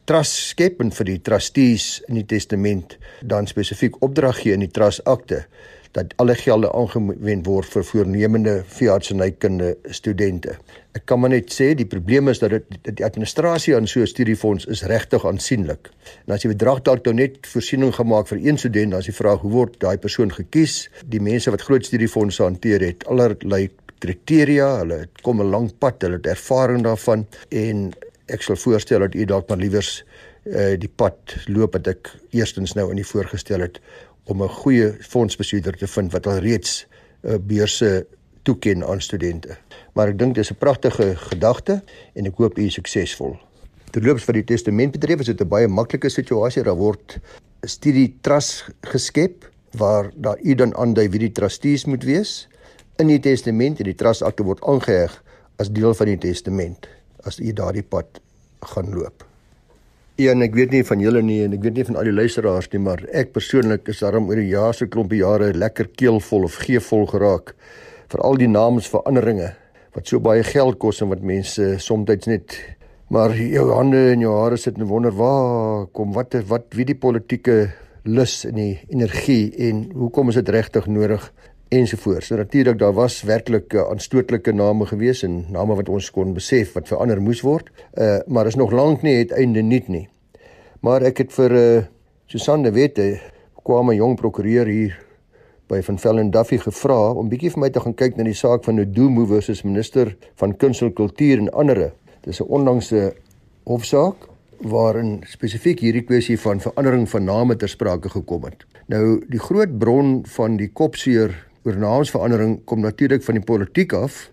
trust 0.05 0.37
skep 0.53 0.81
en 0.81 0.93
vir 0.93 1.05
die 1.05 1.21
trustees 1.23 2.03
in 2.09 2.15
die 2.15 2.27
testament 2.27 2.99
dan 3.23 3.47
spesifiek 3.47 3.97
opdrag 4.03 4.43
gee 4.43 4.53
in 4.53 4.61
die 4.61 4.71
trust 4.71 5.05
akte 5.05 5.47
dat 5.94 6.14
alle 6.19 6.35
gelde 6.35 6.70
aangewend 6.75 7.46
word 7.46 7.70
vir 7.70 7.85
voornemende 7.87 8.55
veeartsenykunde 8.76 9.75
studente. 9.94 10.56
Ek 10.94 11.06
kan 11.11 11.20
maar 11.23 11.31
net 11.31 11.52
sê 11.55 11.70
die 11.79 11.87
probleem 11.87 12.31
is 12.32 12.43
dat 12.43 12.55
dit 12.55 12.99
die 12.99 13.06
administrasie 13.06 13.76
aan 13.76 13.87
so 13.87 14.00
'n 14.00 14.11
studiefonds 14.11 14.67
is 14.67 14.82
regtig 14.91 15.26
aansienlik. 15.26 15.91
En 16.26 16.35
as 16.35 16.43
jy 16.43 16.50
bedrag 16.50 16.82
dalk 16.82 17.05
nou 17.05 17.14
net 17.14 17.46
voorsiening 17.46 17.94
gemaak 17.94 18.26
vir 18.29 18.38
een 18.38 18.58
student, 18.58 18.91
dan 18.91 19.00
is 19.00 19.06
die 19.06 19.20
vraag 19.23 19.41
hoe 19.41 19.50
word 19.50 19.81
daai 19.81 19.99
persoon 19.99 20.32
gekies? 20.32 20.91
Die 21.06 21.20
mense 21.20 21.50
wat 21.50 21.62
groot 21.62 21.87
studiefondse 21.87 22.43
hanteer 22.43 22.81
het 22.81 23.06
allerlei 23.06 23.70
kriteria, 23.99 24.79
hulle 24.79 25.08
kom 25.23 25.41
'n 25.41 25.50
lang 25.50 25.70
pad, 25.79 26.02
hulle 26.02 26.17
het 26.17 26.26
ervaring 26.26 26.82
daarvan 26.82 27.26
en 27.49 27.93
ek 28.26 28.43
sal 28.43 28.56
voorstel 28.56 28.99
dat 28.99 29.14
u 29.14 29.25
dalk 29.25 29.49
maar 29.49 29.58
liewers 29.58 30.05
uh, 30.44 30.75
die 30.79 30.88
pad 30.88 31.37
loop 31.46 31.73
wat 31.73 31.87
ek 31.87 32.11
eerstens 32.31 32.75
nou 32.75 32.91
in 32.91 32.96
die 32.96 33.06
voorgestel 33.06 33.61
het 33.61 33.81
om 34.25 34.43
'n 34.43 34.49
goeie 34.49 34.97
fondsbestuurder 35.00 35.76
te 35.76 35.87
vind 35.87 36.12
wat 36.12 36.26
al 36.26 36.38
reeds 36.38 36.87
'n 37.23 37.29
uh, 37.29 37.38
beurse 37.41 38.06
toeken 38.43 38.87
aan 38.87 39.00
studente. 39.00 39.56
Maar 39.93 40.09
ek 40.09 40.19
dink 40.19 40.35
dis 40.35 40.50
'n 40.50 40.59
pragtige 40.59 41.17
gedagte 41.17 41.82
en 42.15 42.26
ek 42.26 42.37
hoop 42.37 42.59
u 42.59 42.69
suksesvol. 42.71 43.37
Terloops 43.91 44.25
vir 44.25 44.35
die 44.35 44.44
testament 44.44 44.93
betref 44.93 45.21
is 45.21 45.26
dit 45.26 45.41
'n 45.41 45.49
baie 45.49 45.69
maklike 45.69 46.09
situasie. 46.09 46.62
Daar 46.62 46.76
word 46.76 47.21
'n 47.62 47.69
studie 47.69 48.17
trust 48.21 48.65
geskep 48.81 49.50
waar 49.71 50.11
daar 50.15 50.38
u 50.43 50.55
dan 50.55 50.75
aandui 50.75 51.09
wie 51.09 51.19
die 51.19 51.32
trustees 51.32 51.85
moet 51.85 52.05
wees 52.05 52.49
in 52.97 53.06
die 53.06 53.20
testament 53.20 53.79
en 53.79 53.85
die 53.85 53.94
trust 53.94 54.23
akte 54.23 54.43
word 54.43 54.62
aangeheg 54.62 55.23
as 55.56 55.70
deel 55.70 55.94
van 55.94 56.06
die 56.06 56.19
testament 56.19 56.88
as 57.23 57.41
u 57.41 57.53
daardie 57.53 57.82
pad 57.82 58.20
gaan 58.61 58.94
loop. 58.94 59.25
Een, 60.15 60.45
ek 60.47 60.53
weet 60.55 60.71
nie 60.71 60.85
van 60.87 61.01
julle 61.03 61.21
nie 61.27 61.41
en 61.43 61.57
ek 61.57 61.65
weet 61.65 61.75
nie 61.75 61.85
van 61.89 61.97
al 61.99 62.07
die 62.07 62.15
luisteraars 62.15 62.69
nie, 62.71 62.79
maar 62.87 63.01
ek 63.11 63.33
persoonlik 63.35 63.89
is 63.91 63.99
daarom 64.05 64.29
oor 64.31 64.39
die 64.39 64.53
jaar 64.53 64.77
se 64.79 64.87
klompie 64.87 65.19
jare 65.25 65.49
lekker 65.59 65.89
keelvol 65.99 66.47
of 66.47 66.61
geevol 66.63 67.03
geraak 67.11 67.51
vir 68.13 68.23
al 68.23 68.39
die 68.39 68.47
naamsveranderinge 68.47 69.49
wat 69.97 70.06
so 70.06 70.23
baie 70.23 70.44
geld 70.47 70.79
kos 70.79 71.03
en 71.03 71.11
wat 71.11 71.25
mense 71.27 71.67
soms 71.83 72.29
net 72.31 72.55
maar 73.11 73.35
jou 73.35 73.67
hande 73.73 74.05
en 74.13 74.23
jou 74.23 74.37
hare 74.39 74.56
sit 74.56 74.79
en 74.79 74.87
wonder 74.87 75.11
waar 75.19 75.89
kom 75.91 76.15
wat 76.15 76.39
wat 76.47 76.71
wie 76.79 76.87
die 76.87 76.94
politieke 76.94 77.73
lus 78.06 78.44
en 78.47 78.55
die 78.55 78.79
energie 78.94 79.51
en 79.67 79.89
hoekom 79.99 80.31
is 80.31 80.39
dit 80.39 80.55
regtig 80.55 80.87
nodig 80.87 81.27
ensovoorts. 81.75 82.27
So 82.27 82.37
natuurlik 82.37 82.79
daar 82.79 82.95
was 82.95 83.23
werklik 83.23 83.73
uh, 83.75 83.89
aanstootlike 83.91 84.53
name 84.53 84.87
gewees 84.87 85.23
en 85.27 85.45
name 85.53 85.75
wat 85.75 85.89
ons 85.89 86.11
kon 86.15 86.35
besef 86.37 86.73
wat 86.77 86.89
verander 86.89 87.21
moes 87.23 87.43
word. 87.45 87.71
Uh 87.95 88.19
maar 88.27 88.47
is 88.47 88.59
nog 88.61 88.73
lank 88.73 89.03
nie 89.03 89.17
het 89.19 89.33
einde 89.33 89.63
nuut 89.63 89.89
nie. 89.89 90.09
Maar 90.81 91.03
ek 91.11 91.25
het 91.25 91.33
vir 91.33 91.57
uh 91.61 91.83
Susanne 92.27 92.71
Wette 92.73 93.21
kwam 93.65 93.91
'n 93.91 93.97
jong 93.97 94.17
prokureur 94.17 94.67
hier 94.67 94.99
by 95.69 95.81
van 95.83 95.99
Velden 95.99 96.31
Duffy 96.31 96.59
gevra 96.59 97.13
om 97.13 97.29
bietjie 97.29 97.51
vir 97.51 97.61
my 97.61 97.71
te 97.71 97.81
gaan 97.81 97.95
kyk 97.95 98.17
na 98.17 98.25
die 98.25 98.37
saak 98.37 98.65
van 98.65 98.77
Ndumo 98.77 99.27
versus 99.27 99.65
minister 99.65 100.17
van 100.41 100.57
kuns 100.57 100.83
en 100.83 100.93
kultuur 100.93 101.39
en 101.39 101.51
andere. 101.53 101.93
Dis 102.23 102.41
'n 102.41 102.49
onlangse 102.49 103.15
hofsaak 103.65 104.29
waarin 104.61 105.23
spesifiek 105.27 105.81
hierdie 105.81 106.05
kwessie 106.05 106.39
van 106.41 106.61
verandering 106.61 107.09
van 107.09 107.25
name 107.25 107.57
ter 107.57 107.69
sprake 107.69 108.09
gekom 108.09 108.45
het. 108.45 108.65
Nou 108.87 109.21
die 109.29 109.41
groot 109.41 109.79
bron 109.79 110.25
van 110.37 110.57
die 110.57 110.69
kopseer 110.69 111.33
oor 111.65 111.77
naamsverandering 111.81 112.59
kom 112.69 112.83
natuurlik 112.85 113.25
van 113.25 113.39
die 113.39 113.44
politiek 113.44 113.93
af, 113.97 114.29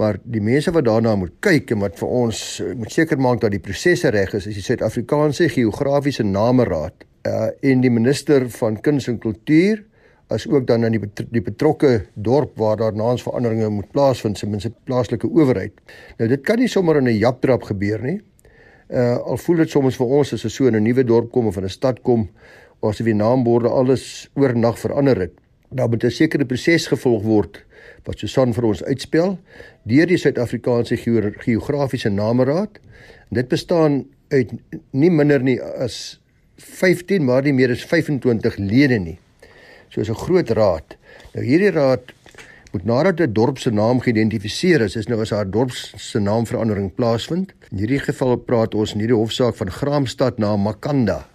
maar 0.00 0.16
die 0.24 0.40
mense 0.40 0.72
wat 0.72 0.86
daarna 0.88 1.12
moet 1.20 1.34
kyk 1.44 1.74
en 1.74 1.82
wat 1.84 1.98
vir 2.00 2.12
ons 2.22 2.38
eh, 2.64 2.72
moet 2.78 2.92
seker 2.92 3.20
maak 3.20 3.42
dat 3.42 3.52
die 3.52 3.60
prosesse 3.60 4.08
reg 4.14 4.32
is, 4.38 4.48
is 4.48 4.56
die 4.56 4.64
Suid-Afrikaanse 4.64 5.50
Geografiese 5.52 6.24
Nameraad 6.24 7.08
uh 7.28 7.50
en 7.62 7.82
die 7.84 7.90
minister 7.92 8.48
van 8.50 8.80
kuns 8.82 9.06
en 9.06 9.20
kultuur 9.22 9.84
as 10.32 10.48
ook 10.48 10.64
dan 10.66 10.84
aan 10.84 10.96
die 10.96 11.26
die 11.30 11.42
betrokke 11.44 12.06
dorp 12.14 12.56
waar 12.58 12.80
daar 12.80 12.96
naamsveranderinge 12.96 13.68
moet 13.70 13.92
plaasvind 13.92 14.38
se 14.38 14.48
mense 14.48 14.72
plaaslike 14.88 15.28
owerheid. 15.28 15.76
Nou 16.18 16.28
dit 16.32 16.42
kan 16.42 16.58
nie 16.58 16.68
sommer 16.68 16.96
in 16.96 17.06
'n 17.06 17.18
japtrap 17.18 17.62
gebeur 17.62 18.02
nie. 18.02 18.20
Uh 18.88 19.18
al 19.18 19.36
voel 19.36 19.56
dit 19.56 19.70
soms 19.70 19.96
vir 19.96 20.06
ons 20.06 20.32
as 20.32 20.44
'n 20.44 20.50
so 20.50 20.64
'n 20.64 20.82
nuwe 20.82 21.04
dorp 21.04 21.30
kom 21.30 21.46
of 21.46 21.56
in 21.56 21.64
'n 21.64 21.68
stad 21.68 22.02
kom, 22.02 22.28
of 22.80 22.90
as 22.90 22.98
die 22.98 23.14
naamborde 23.14 23.68
alles 23.68 24.30
oornag 24.34 24.78
verander 24.78 25.20
het 25.20 25.41
daar 25.72 25.88
moet 25.88 26.04
'n 26.04 26.10
sekere 26.10 26.44
proses 26.44 26.86
gevolg 26.86 27.22
word 27.22 27.64
wat 28.04 28.18
Susan 28.18 28.52
vir 28.54 28.64
ons 28.64 28.82
uitspel 28.82 29.38
deur 29.82 30.06
die 30.06 30.18
Suid-Afrikaanse 30.18 30.96
Geografiese 30.96 32.10
Nameraad. 32.10 32.78
Dit 33.30 33.48
bestaan 33.48 34.04
uit 34.28 34.50
nie 34.90 35.10
minder 35.10 35.42
nie 35.42 35.60
as 35.60 36.20
15 36.56 37.24
maar 37.24 37.42
nie 37.42 37.52
meer 37.52 37.70
as 37.70 37.84
25 37.84 38.56
lede 38.58 38.98
nie. 38.98 39.18
So 39.90 40.00
is 40.00 40.08
'n 40.08 40.14
groot 40.14 40.50
raad. 40.50 40.96
Nou 41.34 41.44
hierdie 41.44 41.70
raad 41.70 42.12
moet 42.72 42.84
nadat 42.84 43.20
'n 43.20 43.32
dorp 43.32 43.58
se 43.58 43.70
naam 43.70 44.00
geïdentifiseer 44.00 44.80
is, 44.80 44.96
is 44.96 45.06
nou 45.06 45.20
as 45.20 45.30
haar 45.30 45.50
dorp 45.50 45.70
se 45.96 46.18
naamverandering 46.18 46.94
plaasvind. 46.94 47.52
In 47.70 47.78
hierdie 47.78 47.98
geval 47.98 48.36
praat 48.36 48.74
ons 48.74 48.92
in 48.92 49.00
hierdie 49.00 49.16
hofsaak 49.16 49.54
van 49.54 49.70
Graamsstad 49.70 50.38
na 50.38 50.56
Makanda. 50.56 51.26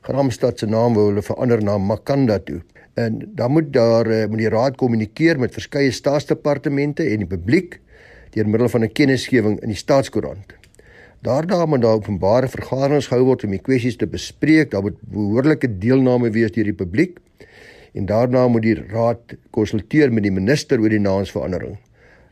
Graamsstad 0.00 0.58
se 0.58 0.66
naam 0.66 0.94
wou 0.94 1.08
hulle 1.08 1.22
verander 1.22 1.62
na 1.62 1.78
Makanda 1.78 2.38
toe. 2.38 2.62
En 2.96 3.18
dan 3.34 3.50
moet 3.52 3.72
daar 3.72 4.06
eh, 4.06 4.28
moet 4.28 4.40
die 4.40 4.48
raad 4.48 4.76
kommunikeer 4.80 5.38
met 5.38 5.52
verskeie 5.52 5.90
staatsdepartemente 5.92 7.04
en 7.04 7.20
die 7.20 7.28
publiek 7.28 7.80
deur 8.32 8.48
middel 8.48 8.68
van 8.72 8.84
'n 8.84 8.92
kennisgewing 8.92 9.60
in 9.60 9.68
die 9.68 9.76
staatskoerant. 9.76 10.54
Daarna 11.20 11.66
moet 11.66 11.82
daar 11.82 12.00
openbare 12.00 12.48
vergaderings 12.48 13.06
gehou 13.06 13.24
word 13.24 13.44
om 13.44 13.50
die 13.50 13.60
kwessies 13.60 13.96
te 13.96 14.06
bespreek. 14.06 14.70
Daar 14.70 14.82
moet 14.82 14.96
behoorlike 15.00 15.78
deelname 15.78 16.30
wees 16.30 16.52
deur 16.52 16.64
die 16.64 16.72
publiek. 16.72 17.18
En 17.92 18.06
daarna 18.06 18.48
moet 18.48 18.62
die 18.62 18.78
raad 18.88 19.36
konsulteer 19.50 20.12
met 20.12 20.22
die 20.22 20.32
minister 20.32 20.80
oor 20.80 20.88
die 20.88 21.00
naamsverandering. 21.00 21.76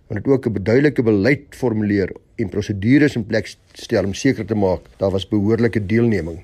Want 0.06 0.24
dit 0.24 0.32
ook 0.32 0.46
'n 0.46 0.52
beduidelike 0.52 1.02
beleid 1.02 1.44
formuleer 1.50 2.12
en 2.36 2.48
prosedures 2.48 3.16
in 3.16 3.26
plek 3.26 3.54
stel 3.72 4.04
om 4.04 4.14
seker 4.14 4.44
te 4.44 4.54
maak 4.54 4.80
daar 4.96 5.10
was 5.10 5.28
behoorlike 5.28 5.86
deelneming. 5.86 6.42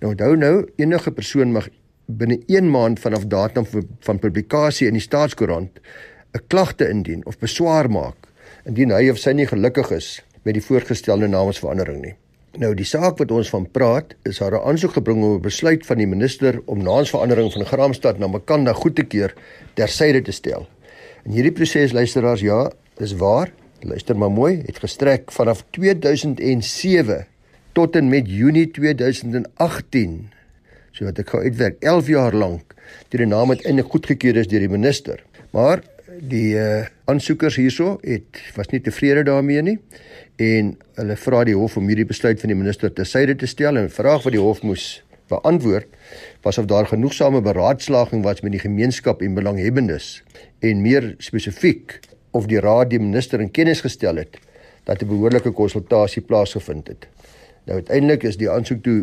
Nou 0.00 0.12
onthou 0.12 0.36
nou, 0.36 0.68
enige 0.76 1.10
persoon 1.10 1.52
mag 1.52 1.68
binne 2.06 2.38
1 2.46 2.70
maand 2.70 3.00
vanaf 3.00 3.26
datum 3.26 3.66
van 4.00 4.18
publikasie 4.18 4.86
in 4.86 4.98
die 4.98 5.04
staatskoerant 5.04 5.80
'n 6.34 6.44
klagte 6.48 6.88
indien 6.88 7.26
of 7.26 7.38
beswaar 7.38 7.90
maak 7.90 8.28
indien 8.66 8.90
hy 8.90 9.08
of 9.10 9.18
sy 9.18 9.32
nie 9.32 9.46
gelukkig 9.46 9.90
is 9.90 10.22
met 10.42 10.54
die 10.54 10.64
voorgestelde 10.64 11.28
naamsverandering 11.28 12.02
nie. 12.02 12.14
Nou 12.58 12.74
die 12.74 12.86
saak 12.86 13.18
wat 13.18 13.32
ons 13.34 13.48
van 13.50 13.64
praat, 13.66 14.14
is 14.22 14.38
haar 14.38 14.54
aansoek 14.60 14.92
gebring 14.92 15.22
om 15.24 15.34
'n 15.36 15.42
besluit 15.42 15.86
van 15.86 15.98
die 15.98 16.06
minister 16.06 16.60
om 16.66 16.82
naamsverandering 16.82 17.52
van 17.52 17.66
Graamsstad 17.66 18.18
na 18.18 18.26
Makanda 18.26 18.72
goed 18.72 18.94
te 18.94 19.02
keer 19.02 19.34
tersyde 19.74 20.22
te 20.22 20.32
stel. 20.32 20.68
En 21.24 21.32
hierdie 21.32 21.52
proses 21.52 21.92
luisteraars, 21.92 22.40
ja, 22.40 22.70
dis 22.96 23.12
waar. 23.12 23.52
Luister 23.80 24.16
maar 24.16 24.30
mooi, 24.30 24.62
het 24.66 24.78
gestrek 24.78 25.32
vanaf 25.32 25.64
2007 25.70 27.26
tot 27.72 27.96
en 27.96 28.08
met 28.08 28.28
Junie 28.28 28.70
2018 28.70 30.33
So 30.94 31.08
wat 31.08 31.18
ek 31.18 31.32
gou 31.34 31.40
uitwerk 31.42 31.80
11 31.82 32.08
jaar 32.12 32.36
lank 32.38 32.76
deur 33.10 33.24
die 33.24 33.26
naam 33.26 33.50
uiteindelik 33.50 33.90
goedgekeur 33.90 34.36
is 34.38 34.46
deur 34.46 34.62
die 34.62 34.70
minister. 34.70 35.22
Maar 35.50 35.82
die 36.22 36.54
uh, 36.54 36.84
aansoekers 37.10 37.56
hierso 37.58 37.96
het 38.04 38.38
was 38.54 38.70
nie 38.70 38.78
tevrede 38.84 39.24
daarmee 39.26 39.62
nie 39.66 39.78
en 40.38 40.74
hulle 41.00 41.16
vra 41.18 41.40
die 41.48 41.56
hof 41.58 41.74
om 41.80 41.88
hierdie 41.90 42.06
besluit 42.06 42.38
van 42.38 42.52
die 42.52 42.58
minister 42.58 42.92
te 42.94 43.06
syde 43.08 43.34
te 43.40 43.48
stel 43.50 43.80
en 43.80 43.90
vraag 43.90 44.22
wat 44.22 44.36
die 44.36 44.42
hof 44.42 44.62
moes 44.62 44.86
beantwoord 45.32 45.90
was 46.46 46.60
of 46.62 46.68
daar 46.70 46.86
genoegsame 46.86 47.40
beraadslaging 47.42 48.22
was 48.22 48.44
met 48.46 48.54
die 48.54 48.62
gemeenskap 48.62 49.22
en 49.22 49.34
belanghebbendes 49.34 50.20
en 50.62 50.82
meer 50.84 51.14
spesifiek 51.18 51.98
of 52.38 52.46
die 52.50 52.62
raad 52.62 52.92
die 52.92 53.02
minister 53.02 53.42
in 53.42 53.50
kennis 53.50 53.82
gestel 53.82 54.22
het 54.22 54.38
dat 54.86 55.02
'n 55.02 55.10
behoorlike 55.10 55.50
konsultasie 55.50 56.22
plaasgevind 56.22 56.88
het. 56.88 57.08
Nou 57.64 57.78
uiteindelik 57.78 58.22
is 58.22 58.36
die 58.36 58.50
aansoek 58.50 58.82
toe 58.82 59.02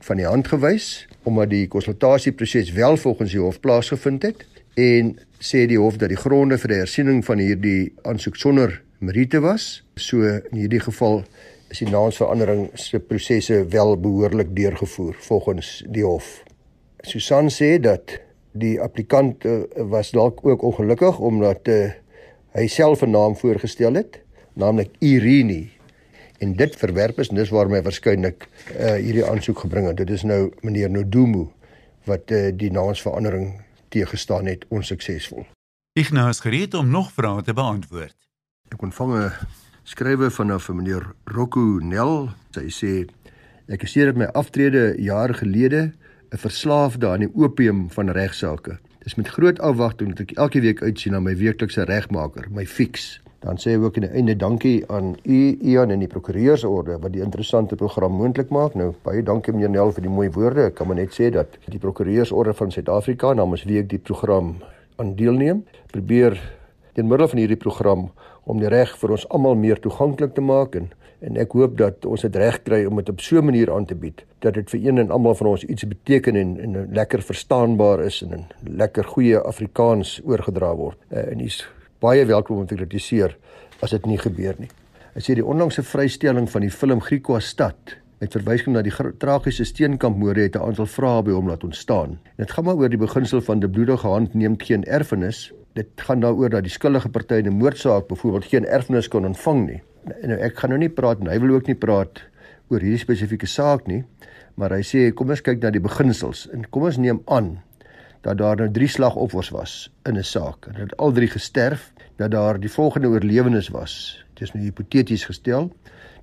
van 0.00 0.16
die 0.16 0.26
hand 0.26 0.48
gewys 0.48 1.06
omdat 1.26 1.50
die 1.50 1.66
konsultasieproses 1.68 2.70
wel 2.72 2.96
volgens 2.96 3.34
die 3.34 3.42
hof 3.42 3.58
plaasgevind 3.60 4.22
het 4.22 4.44
en 4.78 5.16
sê 5.42 5.64
die 5.66 5.78
hof 5.80 5.98
dat 5.98 6.12
die 6.12 6.20
gronde 6.20 6.58
vir 6.62 6.72
die 6.72 6.82
hersiening 6.84 7.24
van 7.26 7.42
hierdie 7.42 7.92
aansoek 8.06 8.38
sonder 8.38 8.76
meriete 9.02 9.40
was. 9.42 9.82
So 9.98 10.22
in 10.22 10.60
hierdie 10.60 10.80
geval 10.84 11.24
is 11.72 11.82
die 11.82 11.90
naamsverandering 11.90 12.68
se 12.78 13.00
prosesse 13.02 13.64
wel 13.72 13.96
behoorlik 14.00 14.54
deurgevoer 14.56 15.16
volgens 15.26 15.80
die 15.90 16.04
hof. 16.06 16.44
Susan 17.02 17.50
sê 17.50 17.76
dat 17.82 18.20
die 18.56 18.76
applikant 18.80 19.44
uh, 19.44 19.64
was 19.90 20.12
dalk 20.14 20.44
ook 20.46 20.62
ongelukkig 20.62 21.18
omdat 21.18 21.68
uh, 21.68 21.90
hy 22.56 22.66
self 22.72 23.02
'n 23.02 23.10
naam 23.10 23.36
voorgestel 23.36 23.98
het, 23.98 24.22
naamlik 24.54 24.94
Irene 25.04 25.66
en 26.38 26.54
dit 26.56 26.76
verwerp 26.76 27.18
is 27.18 27.28
en 27.28 27.40
dis 27.40 27.52
waarom 27.54 27.74
hy 27.76 27.82
waarskynlik 27.82 28.48
uh, 28.48 28.94
hierdie 28.94 29.24
aansoek 29.24 29.58
gebring 29.64 29.86
het. 29.86 29.96
Dit 29.96 30.10
is 30.10 30.22
nou 30.22 30.52
meneer 30.62 30.90
Nodumu 30.90 31.46
wat 32.04 32.30
uh, 32.30 32.50
die 32.54 32.70
naamsverandering 32.70 33.54
teëgestaan 33.94 34.46
het 34.46 34.64
onsuksesvol. 34.68 35.46
Ignas 35.96 36.40
gereed 36.44 36.74
om 36.74 36.90
nog 36.92 37.12
vrae 37.12 37.42
te 37.42 37.54
beantwoord. 37.56 38.16
Ek 38.68 38.82
ontvang 38.82 39.12
'n 39.14 39.32
skrywe 39.82 40.30
vanaf 40.30 40.68
meneer 40.68 41.14
Rocco 41.24 41.78
Nel. 41.80 42.28
Sy 42.50 42.68
sê 42.70 42.92
ek 43.68 43.82
is 43.82 43.92
sedert 43.92 44.16
my 44.16 44.26
aftrede 44.34 44.94
jare 44.98 45.34
gelede 45.34 45.92
'n 46.32 46.38
verslaafde 46.38 47.08
aan 47.08 47.24
die 47.24 47.34
opium 47.34 47.90
van 47.90 48.10
regsaake. 48.10 48.78
Dis 49.06 49.14
met 49.14 49.28
groot 49.28 49.58
afwagting 49.60 50.08
dat 50.10 50.20
ek 50.20 50.36
elke 50.36 50.60
week 50.60 50.82
uitsien 50.82 51.12
na 51.12 51.20
my 51.20 51.36
weeklikse 51.36 51.84
regmaker, 51.84 52.48
my 52.50 52.66
fix. 52.66 53.20
Dan 53.40 53.58
sê 53.60 53.74
ek 53.76 53.84
ook 53.84 53.96
aan 53.96 54.06
die 54.06 54.16
einde 54.18 54.36
dankie 54.36 54.84
aan 54.90 55.14
u 55.24 55.40
Ian 55.60 55.90
en 55.90 56.00
die 56.00 56.08
prokureursorde 56.08 56.98
wat 57.02 57.12
die 57.12 57.22
interessante 57.22 57.76
program 57.76 58.16
moontlik 58.16 58.50
maak. 58.50 58.74
Nou 58.74 58.94
baie 59.04 59.22
dankie 59.22 59.52
meneer 59.52 59.70
Nel 59.70 59.92
vir 59.92 60.02
die 60.02 60.12
mooi 60.12 60.30
woorde. 60.30 60.70
Ek 60.70 60.74
kan 60.74 60.88
maar 60.88 60.96
net 60.96 61.14
sê 61.14 61.30
dat 61.30 61.58
die 61.66 61.80
prokureursorde 61.82 62.54
van 62.54 62.72
Suid-Afrika 62.72 63.34
namens 63.34 63.64
wie 63.68 63.78
ek 63.82 63.90
die 63.92 64.02
program 64.02 64.56
aan 64.96 65.14
deelneem, 65.16 65.64
probeer 65.92 66.38
deur 66.96 67.04
middel 67.04 67.28
van 67.28 67.38
hierdie 67.38 67.60
program 67.60 68.08
om 68.48 68.60
die 68.62 68.70
reg 68.72 68.94
vir 68.96 69.12
ons 69.16 69.26
almal 69.28 69.58
meer 69.58 69.80
toeganklik 69.84 70.32
te 70.34 70.44
maak 70.44 70.78
en 70.80 70.92
en 71.24 71.38
ek 71.40 71.54
hoop 71.56 71.78
dat 71.80 72.04
ons 72.04 72.22
dit 72.26 72.36
reg 72.36 72.58
kry 72.66 72.82
om 72.86 72.98
dit 73.00 73.08
op 73.08 73.20
so 73.24 73.38
'n 73.38 73.44
manier 73.44 73.72
aan 73.72 73.86
te 73.86 73.94
bied 73.94 74.24
dat 74.40 74.54
dit 74.54 74.70
vir 74.70 74.80
een 74.86 74.98
en 74.98 75.10
almal 75.10 75.34
van 75.34 75.46
ons 75.46 75.64
iets 75.64 75.88
beteken 75.88 76.36
en 76.36 76.60
en 76.60 76.88
lekker 76.92 77.22
verstaanbaar 77.22 78.00
is 78.04 78.22
en 78.22 78.32
in 78.32 78.44
lekker 78.76 79.04
goeie 79.04 79.38
Afrikaans 79.38 80.20
oorgedra 80.24 80.74
word. 80.74 80.98
Uh, 81.10 81.32
en 81.32 81.38
dis 81.38 81.68
baie 82.00 82.24
welkom 82.28 82.58
om 82.58 82.66
te 82.66 82.76
kritiseer 82.76 83.36
as 83.82 83.90
dit 83.90 84.06
nie 84.06 84.18
gebeur 84.18 84.56
nie. 84.58 84.68
Hy 85.16 85.22
sê 85.24 85.36
die 85.38 85.44
onlangse 85.44 85.82
vrystelling 85.82 86.48
van 86.52 86.64
die 86.66 86.72
film 86.72 87.00
Griekwa 87.00 87.40
stad 87.40 87.96
met 88.20 88.32
verwysing 88.32 88.74
na 88.76 88.82
die 88.84 88.92
tragiese 89.20 89.64
steenkampmoorde 89.68 90.42
het 90.42 90.56
'n 90.56 90.64
aantal 90.68 90.86
vrae 90.86 91.22
by 91.22 91.32
hom 91.32 91.48
laat 91.48 91.64
ontstaan. 91.64 92.18
Dit 92.36 92.50
gaan 92.50 92.64
maar 92.64 92.76
oor 92.76 92.88
die 92.88 92.98
beginsel 92.98 93.40
van 93.40 93.60
die 93.60 93.68
bloedige 93.68 94.08
hand 94.08 94.34
neem 94.34 94.56
geen 94.58 94.84
erfenis. 94.84 95.52
Dit 95.74 95.88
gaan 95.96 96.20
daaroor 96.20 96.48
dat 96.50 96.62
die 96.62 96.72
skuldige 96.72 97.08
party 97.08 97.34
in 97.34 97.46
'n 97.46 97.58
moordsaak 97.58 98.06
byvoorbeeld 98.08 98.44
geen 98.44 98.66
erfenis 98.66 99.08
kon 99.08 99.26
ontvang 99.26 99.66
nie. 99.66 99.82
En 100.22 100.28
nou 100.28 100.40
ek 100.40 100.58
gaan 100.58 100.70
nou 100.70 100.78
nie 100.78 100.88
praat 100.88 101.20
en 101.20 101.26
hy 101.26 101.40
wil 101.40 101.54
ook 101.54 101.66
nie 101.66 101.74
praat 101.74 102.22
oor 102.68 102.80
hierdie 102.80 102.98
spesifieke 102.98 103.46
saak 103.46 103.86
nie, 103.86 104.04
maar 104.54 104.70
hy 104.70 104.82
sê 104.82 105.12
kom 105.14 105.30
ons 105.30 105.40
kyk 105.40 105.62
na 105.62 105.70
die 105.70 105.80
beginsels 105.80 106.48
en 106.52 106.64
kom 106.70 106.82
ons 106.82 106.96
neem 106.96 107.20
aan 107.26 107.58
dat 108.26 108.38
daar 108.38 108.56
nou 108.56 108.70
drie 108.70 108.88
slagoffers 108.90 109.48
was 109.54 109.72
in 110.02 110.18
'n 110.18 110.22
saak 110.24 110.66
en 110.66 110.74
dat 110.78 110.96
al 110.96 111.12
drie 111.12 111.30
gesterf 111.30 111.92
dat 112.16 112.30
daar 112.30 112.60
die 112.60 112.70
volgende 112.70 113.08
oorlewenis 113.08 113.68
was. 113.68 114.24
Dit 114.34 114.42
is 114.42 114.52
nou 114.52 114.64
hipoteties 114.64 115.24
gestel. 115.24 115.70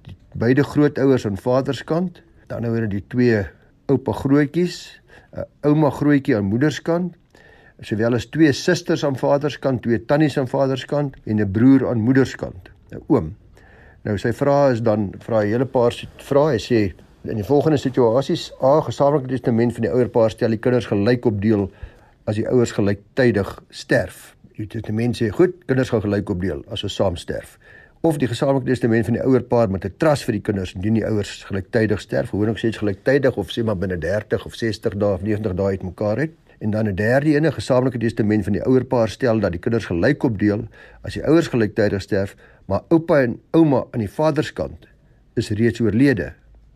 Die 0.02 0.16
beide 0.34 0.64
grootouers 0.64 1.26
aan 1.26 1.38
vaderskant, 1.38 2.22
dan 2.48 2.62
nou 2.62 2.74
weer 2.74 2.90
die 2.90 3.04
twee 3.08 3.46
oupa 3.86 4.12
grootjies, 4.12 5.02
'n 5.36 5.46
ouma 5.62 5.90
grootjie 5.90 6.36
aan 6.36 6.44
moederskant, 6.44 7.16
sowel 7.80 8.14
as 8.14 8.26
twee 8.26 8.52
susters 8.52 9.06
aan 9.06 9.18
vaderskant, 9.18 9.82
twee 9.82 10.06
tannies 10.06 10.38
aan 10.38 10.48
vaderskant 10.48 11.16
en 11.24 11.40
'n 11.40 11.52
broer 11.52 11.88
aan 11.90 12.02
moederskant, 12.02 12.70
'n 12.92 13.04
oom. 13.08 13.36
Nou 14.04 14.18
sy 14.18 14.34
vrae 14.34 14.72
is 14.72 14.82
dan 14.82 15.14
vra 15.20 15.40
'n 15.42 15.48
hele 15.48 15.66
paar 15.66 16.08
vrae. 16.18 16.52
Hy 16.52 16.60
sê 16.60 16.94
in 17.24 17.36
die 17.36 17.44
volgende 17.44 17.78
situasies: 17.78 18.52
A, 18.62 18.82
gesamentlike 18.82 19.28
testament 19.28 19.74
van 19.74 19.82
die 19.82 19.92
ouerpaar 19.92 20.30
stel 20.30 20.50
die 20.50 20.60
kinders 20.60 20.86
gelyk 20.86 21.26
op 21.26 21.42
deel 21.42 21.72
as 22.26 22.36
die 22.36 22.48
ouers 22.48 22.72
gelyktydig 22.72 23.64
sterf 23.70 24.34
die 24.58 24.68
testament 24.70 25.18
sê 25.18 25.30
goed, 25.34 25.56
kinders 25.68 25.92
gaan 25.94 26.04
gelyk 26.04 26.30
opdeel 26.30 26.62
as 26.72 26.84
hulle 26.84 26.94
saam 26.94 27.18
sterf. 27.18 27.58
Of 28.04 28.20
die 28.20 28.28
gesamentlike 28.28 28.74
testament 28.74 29.08
van 29.08 29.18
die 29.18 29.24
ouer 29.24 29.44
paar 29.48 29.70
met 29.72 29.86
'n 29.86 29.94
trust 29.98 30.26
vir 30.26 30.34
die 30.34 30.42
kinders 30.42 30.74
indien 30.76 30.94
die 30.94 31.06
ouers 31.06 31.44
gelyktydig 31.50 32.02
sterf, 32.02 32.30
gewoonlik 32.30 32.58
sê 32.58 32.70
dit 32.70 32.78
gelyktydig 32.78 33.38
of 33.38 33.50
sê 33.50 33.64
maar 33.64 33.78
binne 33.78 33.98
30 33.98 34.46
of 34.46 34.54
60 34.56 34.98
dae 34.98 35.14
of 35.14 35.22
90 35.22 35.56
dae 35.56 35.66
uitmekaar 35.66 36.18
het. 36.18 36.32
En 36.60 36.72
dan 36.72 36.88
'n 36.88 36.96
derde 36.96 37.36
ene 37.36 37.52
gesamentlike 37.52 37.98
testament 37.98 38.44
van 38.44 38.54
die 38.54 38.66
ouer 38.66 38.86
paar 38.86 39.10
stel 39.10 39.40
dat 39.40 39.52
die 39.52 39.60
kinders 39.60 39.86
gelyk 39.86 40.24
opdeel 40.24 40.68
as 41.02 41.14
die 41.14 41.26
ouers 41.26 41.48
gelyktydig 41.48 42.02
sterf, 42.02 42.36
maar 42.66 42.82
oupa 42.90 43.22
en 43.22 43.40
ouma 43.52 43.86
aan 43.92 44.00
die 44.00 44.10
vaderskant 44.10 44.88
is 45.36 45.50
reeds 45.50 45.80
oorlede. 45.80 46.34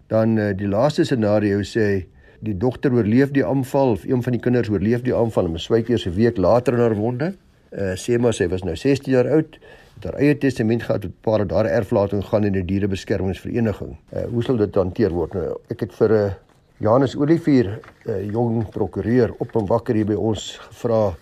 Dan 0.08 0.38
uh, 0.38 0.58
die 0.58 0.68
laaste 0.68 1.04
scenario 1.04 1.62
sê 1.62 2.06
die 2.40 2.58
dogter 2.58 2.94
oorleef 2.94 3.32
die 3.32 3.46
aanval 3.46 3.92
of 3.92 4.06
een 4.06 4.24
van 4.24 4.32
die 4.32 4.42
kinders 4.42 4.70
oorleef 4.70 5.02
die 5.02 5.16
aanval 5.16 5.46
en 5.46 5.54
beswyk 5.54 5.90
eers 5.90 6.06
'n 6.06 6.14
week 6.14 6.38
later 6.38 6.74
in 6.74 6.80
haar 6.80 6.96
wonde 6.96 7.34
uh, 7.72 7.96
sê 7.96 8.18
maar 8.20 8.34
sy 8.34 8.48
was 8.48 8.64
nou 8.64 8.76
16 8.76 9.14
jaar 9.14 9.30
oud 9.30 9.58
het 9.98 10.04
haar 10.06 10.20
eie 10.22 10.38
testament 10.38 10.84
gehad 10.84 11.04
het 11.04 11.22
paar 11.22 11.46
dat 11.46 11.56
haar 11.58 11.66
erflating 11.66 12.24
gaan 12.26 12.46
in 12.46 12.54
die 12.54 12.66
dierebeskermingsvereniging. 12.66 13.96
Uh, 14.14 14.26
hoe 14.30 14.44
sal 14.44 14.58
dit 14.58 14.76
hanteer 14.76 15.14
word? 15.14 15.34
Nou 15.34 15.56
ek 15.74 15.88
het 15.88 15.94
vir 15.94 16.12
'n 16.12 16.28
uh, 16.28 16.34
Janus 16.80 17.16
Olivier 17.16 17.80
'n 18.06 18.12
uh, 18.12 18.32
jong 18.32 18.70
prokureur 18.70 19.34
op 19.40 19.56
en 19.56 19.66
wakker 19.66 19.96
hier 19.96 20.06
by 20.06 20.14
ons 20.14 20.58
gevra 20.70 21.16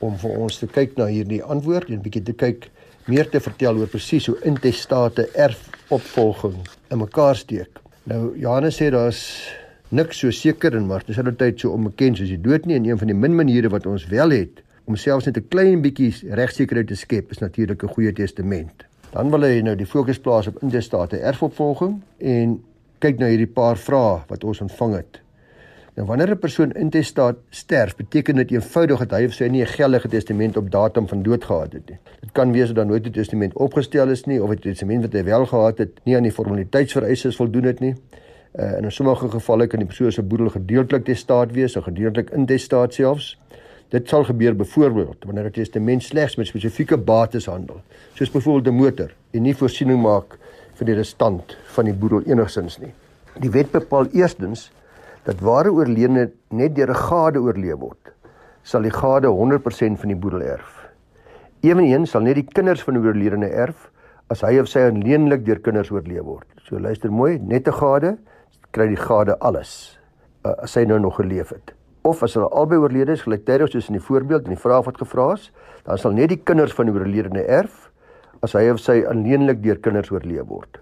om 0.00 0.16
vir 0.16 0.30
ons 0.30 0.58
te 0.58 0.66
kyk 0.66 0.96
na 0.96 1.06
hierdie 1.06 1.42
antwoord 1.42 1.88
en 1.88 2.02
bietjie 2.02 2.22
te 2.22 2.32
kyk 2.32 2.68
meer 3.06 3.28
te 3.28 3.40
vertel 3.40 3.76
oor 3.76 3.88
presies 3.88 4.26
hoe 4.26 4.36
intestate 4.44 5.28
erfopvolging 5.34 6.56
in 6.90 6.98
mekaar 6.98 7.36
steek. 7.36 7.80
Nou 8.04 8.36
Janus 8.36 8.76
sê 8.76 8.90
daar's 8.90 9.48
niks 9.90 10.20
so 10.22 10.30
seker 10.30 10.76
en 10.78 10.86
maar 10.86 11.02
terselfdertyd 11.02 11.60
so 11.60 11.72
onbekend 11.74 12.20
soos 12.20 12.28
die 12.30 12.40
dood 12.40 12.66
nie 12.66 12.76
en 12.78 12.84
een 12.86 12.98
van 12.98 13.10
die 13.10 13.16
min 13.16 13.34
maniere 13.34 13.70
wat 13.72 13.86
ons 13.90 14.06
wel 14.06 14.30
het 14.30 14.62
om 14.86 14.96
selfs 14.96 15.26
net 15.26 15.36
'n 15.36 15.48
klein 15.48 15.82
bietjie 15.82 16.34
regsekerheid 16.34 16.86
te 16.86 16.96
skep 16.96 17.30
is 17.30 17.38
natuurlik 17.38 17.82
'n 17.82 17.94
goeie 17.94 18.12
testament. 18.12 18.84
Dan 19.12 19.30
wil 19.30 19.42
hy 19.42 19.60
nou 19.60 19.76
die 19.76 19.86
fokus 19.86 20.18
plaas 20.18 20.46
op 20.46 20.62
intestate 20.62 21.16
erfopvolging 21.18 22.00
en 22.18 22.62
kyk 22.98 23.18
na 23.18 23.26
hierdie 23.26 23.46
paar 23.46 23.76
vrae 23.76 24.22
wat 24.28 24.44
ons 24.44 24.60
ontvang 24.60 24.94
het. 24.94 25.20
Nou 25.96 26.06
wanneer 26.06 26.30
'n 26.30 26.38
persoon 26.38 26.72
intestaat 26.72 27.36
sterf, 27.50 27.96
beteken 27.96 28.36
dit 28.36 28.50
eenvoudig 28.50 28.98
dat 28.98 29.18
hy 29.18 29.26
of 29.26 29.32
sy 29.32 29.48
nie 29.48 29.62
'n 29.62 29.66
geldige 29.66 30.08
testament 30.08 30.56
op 30.56 30.70
datum 30.70 31.08
van 31.08 31.22
dood 31.22 31.44
gehad 31.44 31.72
het 31.72 31.88
nie. 31.88 31.98
Dit 32.20 32.32
kan 32.32 32.52
wees 32.52 32.66
dat 32.66 32.76
daar 32.76 32.86
nooit 32.86 33.06
'n 33.06 33.10
testament 33.10 33.52
opgestel 33.54 34.08
is 34.08 34.24
nie 34.24 34.42
of 34.42 34.50
'n 34.50 34.58
testament 34.58 35.02
wat 35.02 35.12
hy 35.12 35.24
wel 35.24 35.46
gehad 35.46 35.78
het, 35.78 35.90
nie 36.04 36.16
aan 36.16 36.22
die 36.22 36.32
formaliteitsvereistes 36.32 37.36
voldoen 37.36 37.64
het 37.64 37.80
nie. 37.80 37.94
Uh, 38.58 38.78
in 38.82 38.90
sommige 38.90 39.28
gevalle 39.30 39.66
kan 39.70 39.78
die 39.78 39.86
persoon 39.86 40.10
se 40.10 40.22
boedel 40.26 40.48
gedeeltelik 40.50 41.04
testaat 41.06 41.52
wees 41.54 41.76
of 41.78 41.84
gedeeltelik 41.86 42.32
intestaat 42.34 42.94
selfs. 42.94 43.36
Dit 43.94 44.08
sal 44.08 44.24
gebeur 44.26 44.56
byvoorbeeld 44.58 45.24
wanneer 45.24 45.44
'n 45.46 45.52
testament 45.52 46.02
slegs 46.02 46.36
met 46.36 46.46
spesifieke 46.46 46.96
bates 46.96 47.46
handel, 47.46 47.80
soos 48.14 48.30
byvoorbeeld 48.30 48.74
'n 48.74 48.76
motor 48.76 49.10
en 49.30 49.42
nie 49.42 49.54
voorsiening 49.54 50.02
maak 50.02 50.38
vir 50.74 50.86
die 50.86 50.94
restant 50.94 51.56
van 51.74 51.84
die 51.84 51.94
boedel 51.94 52.22
enigsins 52.26 52.78
nie. 52.78 52.92
Die 53.38 53.50
wet 53.50 53.70
bepaal 53.70 54.06
eerstens 54.12 54.70
dat 55.24 55.40
ware 55.40 55.70
oorledene 55.70 56.30
net 56.48 56.74
deur 56.74 56.90
'n 56.90 56.94
gade 56.94 57.38
oorleef 57.38 57.78
word, 57.78 58.12
sal 58.62 58.82
die 58.82 58.90
gade 58.90 59.28
100% 59.28 59.98
van 59.98 60.08
die 60.08 60.16
boedel 60.16 60.42
erf. 60.42 60.88
Eweneens 61.60 62.10
sal 62.10 62.22
net 62.22 62.34
die 62.34 62.48
kinders 62.52 62.82
van 62.82 62.94
die 62.94 63.02
oorledene 63.02 63.46
erf 63.46 63.90
as 64.28 64.40
hy 64.40 64.58
of 64.58 64.68
sy 64.68 64.80
alleenlik 64.80 65.44
deur 65.44 65.60
kinders 65.60 65.90
oorleef 65.90 66.22
word. 66.22 66.46
So 66.64 66.78
luister 66.78 67.12
mooi, 67.12 67.38
net 67.38 67.68
'n 67.68 67.72
gade 67.72 68.18
kry 68.74 68.86
die 68.90 69.00
gade 69.00 69.36
alles 69.40 69.98
uh, 70.46 70.54
as 70.64 70.76
hy 70.78 70.84
nou 70.88 70.98
nog 71.02 71.18
geleef 71.20 71.50
het. 71.54 71.74
Of 72.06 72.22
as 72.24 72.34
hulle 72.38 72.48
albei 72.56 72.78
oorlede 72.80 73.12
is, 73.12 73.24
gelyktydig 73.26 73.72
soos 73.72 73.90
in 73.90 73.98
die 73.98 74.04
voorbeeld 74.04 74.46
in 74.48 74.54
die 74.54 74.60
vraag 74.60 74.86
wat 74.86 75.00
gevra 75.02 75.32
is, 75.36 75.50
dan 75.84 76.00
sal 76.00 76.14
net 76.16 76.30
die 76.32 76.40
kinders 76.40 76.72
van 76.76 76.88
die 76.88 76.94
oorledene 76.94 77.44
erf 77.44 77.90
as 78.44 78.54
hy 78.56 78.70
of 78.72 78.80
sy 78.80 79.02
alleenlik 79.08 79.60
deur 79.64 79.80
kinders 79.84 80.08
oorleef 80.14 80.46
word. 80.48 80.80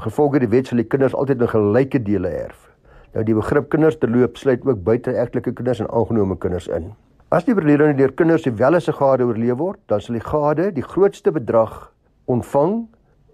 Gevolge 0.00 0.40
die 0.44 0.50
wet 0.52 0.70
sal 0.70 0.78
die 0.78 0.86
kinders 0.86 1.16
altyd 1.16 1.42
in 1.42 1.50
gelyke 1.50 2.00
dele 2.06 2.30
erf. 2.44 2.68
Nou 3.16 3.24
die 3.26 3.34
begrip 3.34 3.66
kinders 3.72 3.98
terloop 3.98 4.38
sluit 4.38 4.62
ook 4.66 4.84
buiteegtelike 4.86 5.56
kinders 5.58 5.82
en 5.82 5.90
aangenome 5.90 6.38
kinders 6.38 6.68
in. 6.70 6.92
As 7.34 7.46
die 7.46 7.54
oorledene 7.56 7.96
deur 7.98 8.14
kinders 8.14 8.46
sowel 8.46 8.78
as 8.78 8.88
'n 8.88 8.98
gade 9.00 9.26
oorleef 9.26 9.58
word, 9.58 9.80
dan 9.88 10.00
sal 10.00 10.14
die 10.14 10.28
gade 10.30 10.70
die 10.74 10.86
grootste 10.86 11.32
bedrag 11.32 11.90
ontvang 12.26 12.86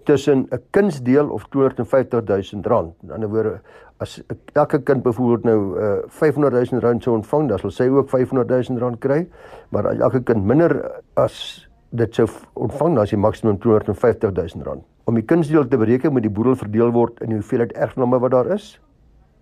tussen 0.07 0.47
'n 0.51 0.63
kindsdeel 0.71 1.29
of 1.29 1.45
250 1.51 2.23
000 2.25 2.63
rand. 2.63 2.95
In 3.03 3.11
ander 3.11 3.29
woorde, 3.29 3.61
as 3.99 4.23
elke 4.53 4.83
kind 4.83 5.03
byvoorbeeld 5.03 5.45
nou 5.45 5.61
uh, 5.81 5.93
500 6.09 6.71
000 6.71 6.81
rand 6.81 7.03
sou 7.03 7.17
ontvang, 7.17 7.49
dan 7.49 7.59
sal 7.59 7.71
sy 7.71 7.89
ook 7.89 8.09
500 8.09 8.49
000 8.69 8.79
rand 8.79 8.99
kry, 8.99 9.27
maar 9.69 9.87
as 9.87 9.99
elke 9.99 10.23
kind 10.23 10.45
minder 10.45 10.77
as 11.15 11.69
dit 11.91 12.15
sou 12.15 12.29
ontvang, 12.53 12.95
dan 12.95 13.03
is 13.05 13.15
die 13.15 13.19
maksimum 13.19 13.59
250 13.59 14.33
000 14.33 14.67
rand. 14.67 14.85
Om 15.05 15.15
die 15.15 15.25
kindsdeel 15.25 15.69
te 15.69 15.79
bereken, 15.79 16.13
moet 16.13 16.23
die 16.23 16.31
boedel 16.31 16.57
verdeel 16.57 16.93
word 16.93 17.21
in 17.21 17.35
die 17.35 17.41
hoeveelheid 17.41 17.73
erfgename 17.73 18.21
wat 18.21 18.31
daar 18.31 18.53
is 18.55 18.81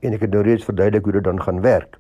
en 0.04 0.12
ek 0.12 0.26
het 0.26 0.33
nou 0.37 0.42
reeds 0.44 0.64
verduidelik 0.64 1.04
hoe 1.04 1.12
dit 1.12 1.25
dan 1.25 1.40
gaan 1.40 1.61
werk. 1.64 1.97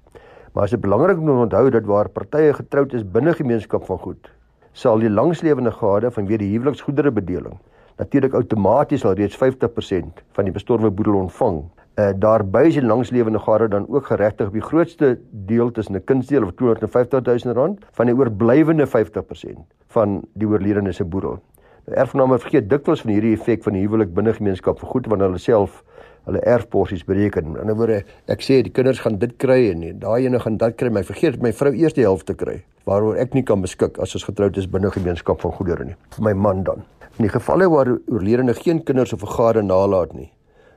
Maar 0.52 0.64
as 0.64 0.70
dit 0.70 0.80
belangrik 0.80 1.18
om 1.18 1.26
te 1.26 1.32
onthou 1.32 1.70
dat 1.70 1.84
waar 1.88 2.08
partye 2.08 2.52
getroud 2.52 2.92
is 2.92 3.04
binne 3.04 3.32
gemeenskap 3.32 3.84
van 3.84 3.98
goed, 3.98 4.28
sal 4.72 5.00
die 5.00 5.10
langslewende 5.10 5.72
gade 5.72 6.10
vanweë 6.12 6.38
die 6.42 6.52
huweliksgoedere 6.52 7.10
bedeling 7.10 7.56
natuurlik 7.96 8.34
outomaties 8.34 9.04
al 9.04 9.14
reeds 9.14 9.38
50% 9.38 10.22
van 10.32 10.44
die 10.44 10.52
bestorwe 10.52 10.90
boedel 10.90 11.14
ontvang. 11.14 11.62
Uh 11.94 12.10
daarby 12.18 12.64
is 12.66 12.74
die 12.74 12.86
langslewende 12.86 13.38
gade 13.38 13.68
dan 13.68 13.86
ook 13.88 14.06
geregtig 14.06 14.46
op 14.46 14.52
die 14.52 14.62
grootste 14.62 15.18
deel 15.30 15.70
tussen 15.70 15.94
'n 15.94 16.04
kindsdeel 16.04 16.42
of 16.42 16.52
250 16.54 17.22
000 17.22 17.54
rand 17.54 17.84
van 17.92 18.06
die 18.06 18.14
oorblywende 18.14 18.86
50% 18.86 19.58
van 19.86 20.22
die 20.32 20.48
oorledene 20.48 20.92
se 20.92 21.04
boedel. 21.04 21.38
Nou 21.86 21.98
erfgename 21.98 22.38
vergeet 22.38 22.70
dikwels 22.70 23.00
van 23.00 23.10
hierdie 23.10 23.34
effek 23.36 23.62
van 23.62 23.72
die 23.72 23.82
huwelik 23.82 24.14
binne 24.14 24.32
gemeenskap 24.32 24.78
vir 24.80 24.88
goed 24.88 25.06
wanneer 25.06 25.26
hulle 25.26 25.38
self 25.38 25.82
hulle 26.24 26.40
erfporsies 26.40 27.04
bereken. 27.04 27.44
In 27.44 27.52
'n 27.52 27.60
ander 27.60 27.76
woorde, 27.76 28.04
ek 28.28 28.40
sê 28.40 28.62
die 28.62 28.72
kinders 28.72 29.00
gaan 29.00 29.18
dit 29.18 29.36
kry 29.36 29.70
en 29.70 29.98
daai 29.98 30.24
ene 30.26 30.40
gaan 30.40 30.56
dit 30.56 30.76
kry, 30.76 30.88
maar 30.88 31.04
vergeet 31.04 31.42
my 31.42 31.52
vrou 31.52 31.72
eers 31.72 31.94
die 31.94 32.04
helfte 32.04 32.34
kry 32.34 32.62
waaroor 32.84 33.16
ek 33.16 33.34
nie 33.34 33.42
kan 33.42 33.62
beskik 33.64 33.98
as 33.98 34.14
ons 34.14 34.26
getroud 34.28 34.56
is 34.60 34.68
binne 34.68 34.90
gemeenskap 34.90 35.40
van 35.40 35.52
goedere 35.52 35.84
nie. 35.84 35.96
Vir 36.16 36.24
my 36.24 36.32
man 36.32 36.64
dan. 36.64 36.84
In 37.18 37.24
die 37.24 37.32
gevalle 37.32 37.68
waar 37.70 37.88
oorledene 38.10 38.54
geen 38.54 38.84
kinders 38.84 39.12
of 39.12 39.22
'n 39.22 39.36
gade 39.36 39.62
nalat 39.62 40.12
nie, 40.12 40.32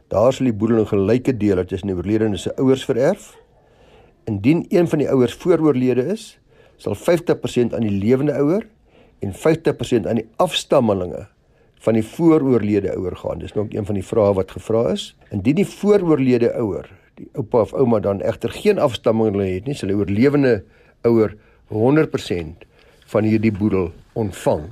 daar 0.09 0.31
sal 0.33 0.45
die 0.45 0.53
boedel 0.53 0.79
in 0.79 0.85
gelyke 0.85 1.37
dele 1.37 1.65
tussen 1.65 1.87
die 1.87 1.95
oorledene 1.95 2.37
se 2.37 2.55
ouers 2.57 2.85
vererf. 2.85 3.35
Indien 4.25 4.65
een 4.69 4.87
van 4.87 4.99
die 4.99 5.09
ouers 5.09 5.33
vooroorlede 5.33 6.05
is, 6.05 6.39
sal 6.77 6.95
50% 6.95 7.73
aan 7.73 7.81
die 7.81 7.99
lewende 7.99 8.33
ouer 8.33 8.67
en 9.19 9.33
50% 9.33 10.07
aan 10.07 10.15
die 10.15 10.29
afstammelinge 10.37 11.27
van 11.87 11.95
die 11.95 12.03
vooroorlede 12.03 12.91
ouer 12.97 13.15
gaan. 13.15 13.39
Dis 13.39 13.55
nog 13.55 13.71
een 13.71 13.85
van 13.87 13.95
die 13.95 14.03
vrae 14.03 14.33
wat 14.35 14.51
gevra 14.51 14.89
is. 14.91 15.13
Indien 15.31 15.61
die 15.61 15.67
vooroorlede 15.67 16.49
ouer, 16.59 16.89
die 17.15 17.29
oupa 17.39 17.63
of 17.63 17.71
ouma 17.79 18.01
dan 18.03 18.19
egter 18.27 18.51
geen 18.51 18.81
afstamming 18.83 19.37
het 19.39 19.69
nie, 19.69 19.75
sal 19.77 19.93
die 19.93 19.95
oorlewende 19.95 20.57
ouer 21.07 21.37
100% 21.71 22.67
van 23.13 23.23
hierdie 23.23 23.53
boedel 23.55 23.93
ontvang. 24.19 24.67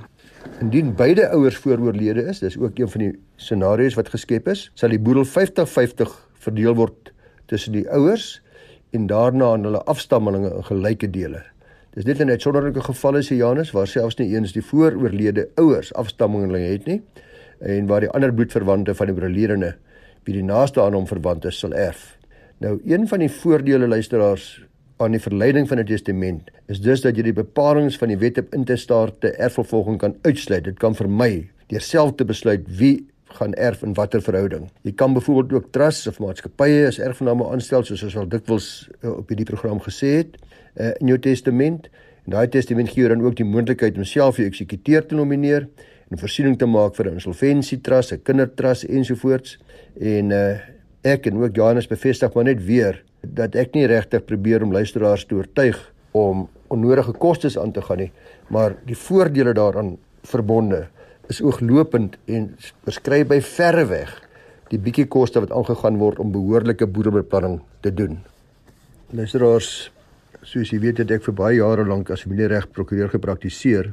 Indien 0.60 0.92
beide 0.98 1.30
ouers 1.32 1.56
vooroorlede 1.64 2.28
is, 2.28 2.42
dis 2.44 2.58
ook 2.60 2.76
een 2.78 2.92
van 2.92 3.06
die 3.06 3.12
scenario's 3.40 3.96
wat 3.96 4.12
geskep 4.12 4.52
is, 4.52 4.68
sal 4.76 4.92
die 4.92 5.00
boedel 5.00 5.24
50-50 5.24 6.12
verdeel 6.44 6.76
word 6.76 7.14
tussen 7.48 7.72
die 7.78 7.86
ouers 7.96 8.42
en 8.92 9.08
daarna 9.08 9.54
aan 9.56 9.64
hulle 9.64 9.80
afstammelinge 9.88 10.52
in 10.52 10.68
gelyke 10.68 11.08
dele. 11.10 11.46
Dis 11.96 12.04
net 12.04 12.18
'n 12.20 12.28
uitsonderlike 12.28 12.82
geval 12.84 13.16
is 13.16 13.28
Janus 13.28 13.70
waar 13.72 13.86
selfs 13.86 14.18
nie 14.18 14.34
eens 14.34 14.52
die 14.52 14.62
vooroorlede 14.62 15.48
ouers 15.56 15.94
afstammelinge 15.94 16.68
het 16.68 16.84
nie 16.84 17.00
en 17.60 17.86
waar 17.86 18.00
die 18.00 18.10
ander 18.10 18.34
bloedverwante 18.34 18.94
van 18.94 19.06
die 19.06 19.14
oorledene 19.14 19.70
wie 20.24 20.34
die 20.34 20.42
naaste 20.44 20.82
aan 20.82 20.92
hom 20.92 21.06
verwant 21.06 21.44
is 21.44 21.58
sal 21.58 21.72
erf. 21.72 22.18
Nou 22.60 22.80
een 22.84 23.08
van 23.08 23.18
die 23.18 23.30
voordele 23.30 23.88
luisteraars 23.88 24.66
aan 24.96 25.16
die 25.16 25.20
verleiding 25.20 25.68
van 25.68 25.78
'n 25.78 25.84
testament 25.84 26.50
is 26.68 26.80
dus 26.80 27.00
dat 27.00 27.16
jy 27.16 27.22
die 27.22 27.32
bepalinge 27.32 27.90
van 27.90 28.08
die 28.08 28.18
wet 28.18 28.38
op 28.38 28.54
intestate 28.54 29.32
erfvervolging 29.32 29.98
kan 29.98 30.16
uitsluit. 30.22 30.64
Dit 30.64 30.78
kan 30.78 30.94
vermy 30.94 31.48
deur 31.66 31.80
self 31.80 32.14
te 32.14 32.24
besluit 32.24 32.60
wie 32.78 33.06
gaan 33.24 33.54
erf 33.54 33.82
in 33.82 33.94
watter 33.94 34.22
verhouding. 34.22 34.68
Jy 34.82 34.92
kan 34.92 35.12
byvoorbeeld 35.12 35.52
ook 35.52 35.72
trusts 35.72 36.06
of 36.06 36.18
maatskappye 36.18 36.86
as 36.86 36.98
erfgename 36.98 37.48
aanstel 37.48 37.84
soos 37.84 38.02
ons 38.02 38.16
al 38.16 38.28
dikwels 38.28 38.90
uh, 39.00 39.16
op 39.16 39.28
hierdie 39.28 39.48
program 39.48 39.80
gesê 39.80 40.06
het 40.06 40.36
uh, 40.76 40.92
in 41.00 41.12
jou 41.12 41.18
testament. 41.18 41.88
En 42.24 42.36
daai 42.36 42.48
testament 42.48 42.88
gee 42.88 43.04
jou 43.04 43.10
dan 43.14 43.24
ook 43.24 43.36
die 43.36 43.46
moontlikheid 43.46 43.96
om 43.96 44.04
self 44.04 44.36
jou 44.36 44.46
eksekuteur 44.46 45.06
te 45.06 45.14
nomineer 45.14 45.68
en 46.10 46.18
voorsiening 46.18 46.58
te 46.58 46.66
maak 46.66 46.94
vir 46.94 47.10
'n 47.10 47.18
insolventie 47.18 47.80
trust, 47.80 48.12
'n 48.12 48.22
kindertrust 48.22 48.84
ensovoorts. 48.84 49.58
En 50.00 50.30
uh, 50.30 50.58
ek 51.02 51.26
en 51.26 51.42
ook 51.42 51.56
Johannes 51.56 51.86
bevestig 51.86 52.34
maar 52.34 52.44
net 52.44 52.64
weer 52.64 53.02
dat 53.20 53.54
ek 53.54 53.74
nie 53.74 53.86
regtig 53.86 54.24
probeer 54.24 54.62
om 54.62 54.72
luisteraars 54.72 55.24
te 55.24 55.34
oortuig 55.34 55.92
om 56.12 56.48
onnodige 56.68 57.12
kostes 57.12 57.58
aan 57.58 57.72
te 57.72 57.82
gaan 57.82 57.98
nie, 57.98 58.12
maar 58.48 58.76
die 58.86 58.96
voordele 58.96 59.52
daaraan 59.54 59.96
verbonde 60.22 60.86
is 61.28 61.42
ooglopend 61.42 62.16
en 62.24 62.54
beskryf 62.84 63.26
by 63.30 63.40
verre 63.40 63.86
weg 63.90 64.14
die 64.70 64.78
bietjie 64.82 65.06
koste 65.06 65.42
wat 65.42 65.52
aangegaan 65.54 65.98
word 66.00 66.18
om 66.22 66.32
behoorlike 66.34 66.86
boedelbeplanning 66.90 67.60
te 67.86 67.92
doen. 67.94 68.18
Luisteraars, 69.14 69.90
soos 70.46 70.70
jy 70.70 70.78
weet 70.78 71.00
het 71.02 71.10
ek 71.10 71.24
vir 71.26 71.34
baie 71.34 71.56
jare 71.58 71.82
lank 71.88 72.10
as 72.14 72.22
familiereg 72.22 72.68
prokureur 72.70 73.10
gepraktiseer 73.10 73.88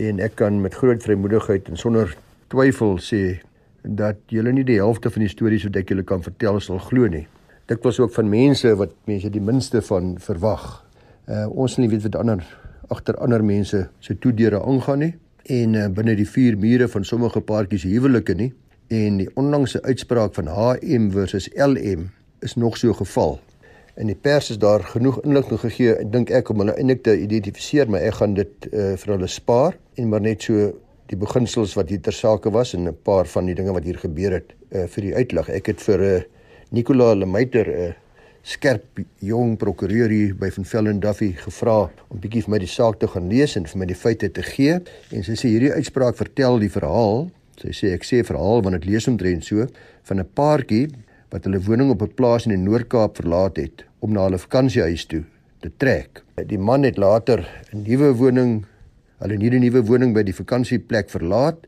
en 0.00 0.20
ek 0.24 0.38
kan 0.40 0.56
met 0.62 0.76
groot 0.80 1.02
vrymoedigheid 1.04 1.68
en 1.68 1.76
sonder 1.76 2.14
twyfel 2.48 2.94
sê 3.04 3.40
dat 3.84 4.22
julle 4.32 4.54
nie 4.56 4.64
die 4.64 4.78
helfte 4.80 5.12
van 5.12 5.26
die 5.26 5.28
stories 5.28 5.66
wat 5.68 5.76
ek 5.76 5.92
julle 5.92 6.06
kan 6.08 6.24
vertel 6.24 6.60
sal 6.64 6.80
glo 6.80 7.10
nie. 7.12 7.26
Dit 7.68 7.84
was 7.84 8.00
ook 8.00 8.14
van 8.14 8.30
mense 8.32 8.72
wat 8.80 8.94
mense 9.08 9.28
die 9.32 9.42
minste 9.44 9.82
van 9.84 10.14
verwag. 10.24 10.64
Uh 11.28 11.44
ons 11.52 11.76
nie 11.76 11.90
weet 11.92 12.06
wat 12.08 12.16
ander 12.22 12.46
agter 12.88 13.18
ander 13.20 13.44
mense 13.44 13.82
se 14.00 14.16
toedeure 14.16 14.62
aangaan 14.64 15.04
nie 15.04 15.12
en 15.60 15.76
uh, 15.76 15.88
binne 15.92 16.16
die 16.16 16.28
vier 16.28 16.56
mure 16.56 16.88
van 16.88 17.04
sommige 17.04 17.44
paartjies 17.44 17.84
huwelike 17.84 18.36
nie 18.36 18.48
en 18.88 19.20
die 19.20 19.28
onlangse 19.36 19.82
uitspraak 19.84 20.32
van 20.40 20.48
HM 20.48 21.10
versus 21.12 21.50
LM 21.52 22.08
is 22.40 22.56
nog 22.56 22.80
so 22.80 22.96
geval 22.96 23.36
in 23.98 24.06
die 24.06 24.16
pers 24.16 24.50
is 24.50 24.58
daar 24.62 24.84
genoeg 24.86 25.18
inligting 25.24 25.60
gegee. 25.60 25.94
En 25.98 26.10
dink 26.14 26.30
ek 26.30 26.50
om 26.52 26.62
hulle 26.62 26.76
eintlik 26.78 27.02
te 27.06 27.16
identifiseer 27.18 27.90
maar 27.90 28.04
ek 28.06 28.20
gaan 28.20 28.36
dit 28.38 28.68
uh, 28.70 28.92
vir 29.00 29.14
hulle 29.16 29.30
spaar. 29.30 29.78
En 29.98 30.12
maar 30.12 30.22
net 30.22 30.46
so 30.46 30.72
die 31.10 31.18
beginsels 31.18 31.74
wat 31.78 31.90
hier 31.90 32.02
ter 32.04 32.14
sake 32.14 32.52
was 32.54 32.74
en 32.76 32.88
'n 32.88 32.96
paar 33.02 33.26
van 33.26 33.46
die 33.46 33.54
dinge 33.54 33.72
wat 33.72 33.84
hier 33.84 33.98
gebeur 33.98 34.32
het 34.38 34.52
uh, 34.70 34.86
vir 34.86 35.02
die 35.02 35.14
uitlig 35.14 35.48
ek 35.48 35.66
het 35.72 35.80
vir 35.80 36.00
uh, 36.00 36.20
Nicola 36.70 37.14
Lemeiter 37.14 37.66
'n 37.66 37.88
uh, 37.88 37.94
skerp 38.42 39.00
jong 39.20 39.56
prokureur 39.56 40.08
hier 40.08 40.34
by 40.34 40.50
Van 40.50 40.64
Velden 40.64 41.00
Duffy 41.00 41.32
gevra 41.32 41.90
om 42.08 42.20
bietjie 42.20 42.42
vir 42.42 42.50
my 42.50 42.58
die 42.58 42.70
saak 42.70 43.00
te 43.00 43.08
gaan 43.08 43.28
lees 43.28 43.56
en 43.56 43.66
vir 43.66 43.78
my 43.78 43.86
die 43.86 43.98
feite 43.98 44.30
te 44.32 44.42
gee. 44.42 44.78
En 45.12 45.24
sy 45.24 45.34
sê 45.36 45.48
hierdie 45.48 45.72
uitspraak 45.72 46.16
vertel 46.16 46.58
die 46.58 46.70
verhaal. 46.70 47.30
Sy 47.60 47.72
sê 47.72 47.92
ek 47.92 48.04
sê 48.04 48.22
verhaal 48.24 48.62
want 48.62 48.78
dit 48.78 48.88
lees 48.92 49.08
omtrent 49.08 49.44
so 49.44 49.66
van 50.08 50.20
'n 50.20 50.28
paartjie 50.34 50.88
wat 51.30 51.44
hulle 51.44 51.60
woning 51.60 51.90
op 51.90 52.02
'n 52.02 52.14
plaas 52.14 52.46
in 52.46 52.54
die 52.56 52.64
Noord-Kaap 52.70 53.16
verlaat 53.16 53.56
het 53.56 53.87
om 54.00 54.12
na 54.12 54.26
hulle 54.28 54.38
vakansiehuis 54.38 55.06
toe 55.10 55.24
te 55.62 55.70
trek. 55.76 56.22
Die 56.46 56.58
man 56.58 56.86
het 56.86 56.98
later 56.98 57.46
'n 57.72 57.82
nuwe 57.82 58.12
woning, 58.14 58.64
hulle 59.18 59.36
nuwe 59.36 59.58
nuwe 59.58 59.82
woning 59.82 60.14
by 60.14 60.22
die 60.22 60.34
vakansieplek 60.34 61.10
verlaat 61.10 61.66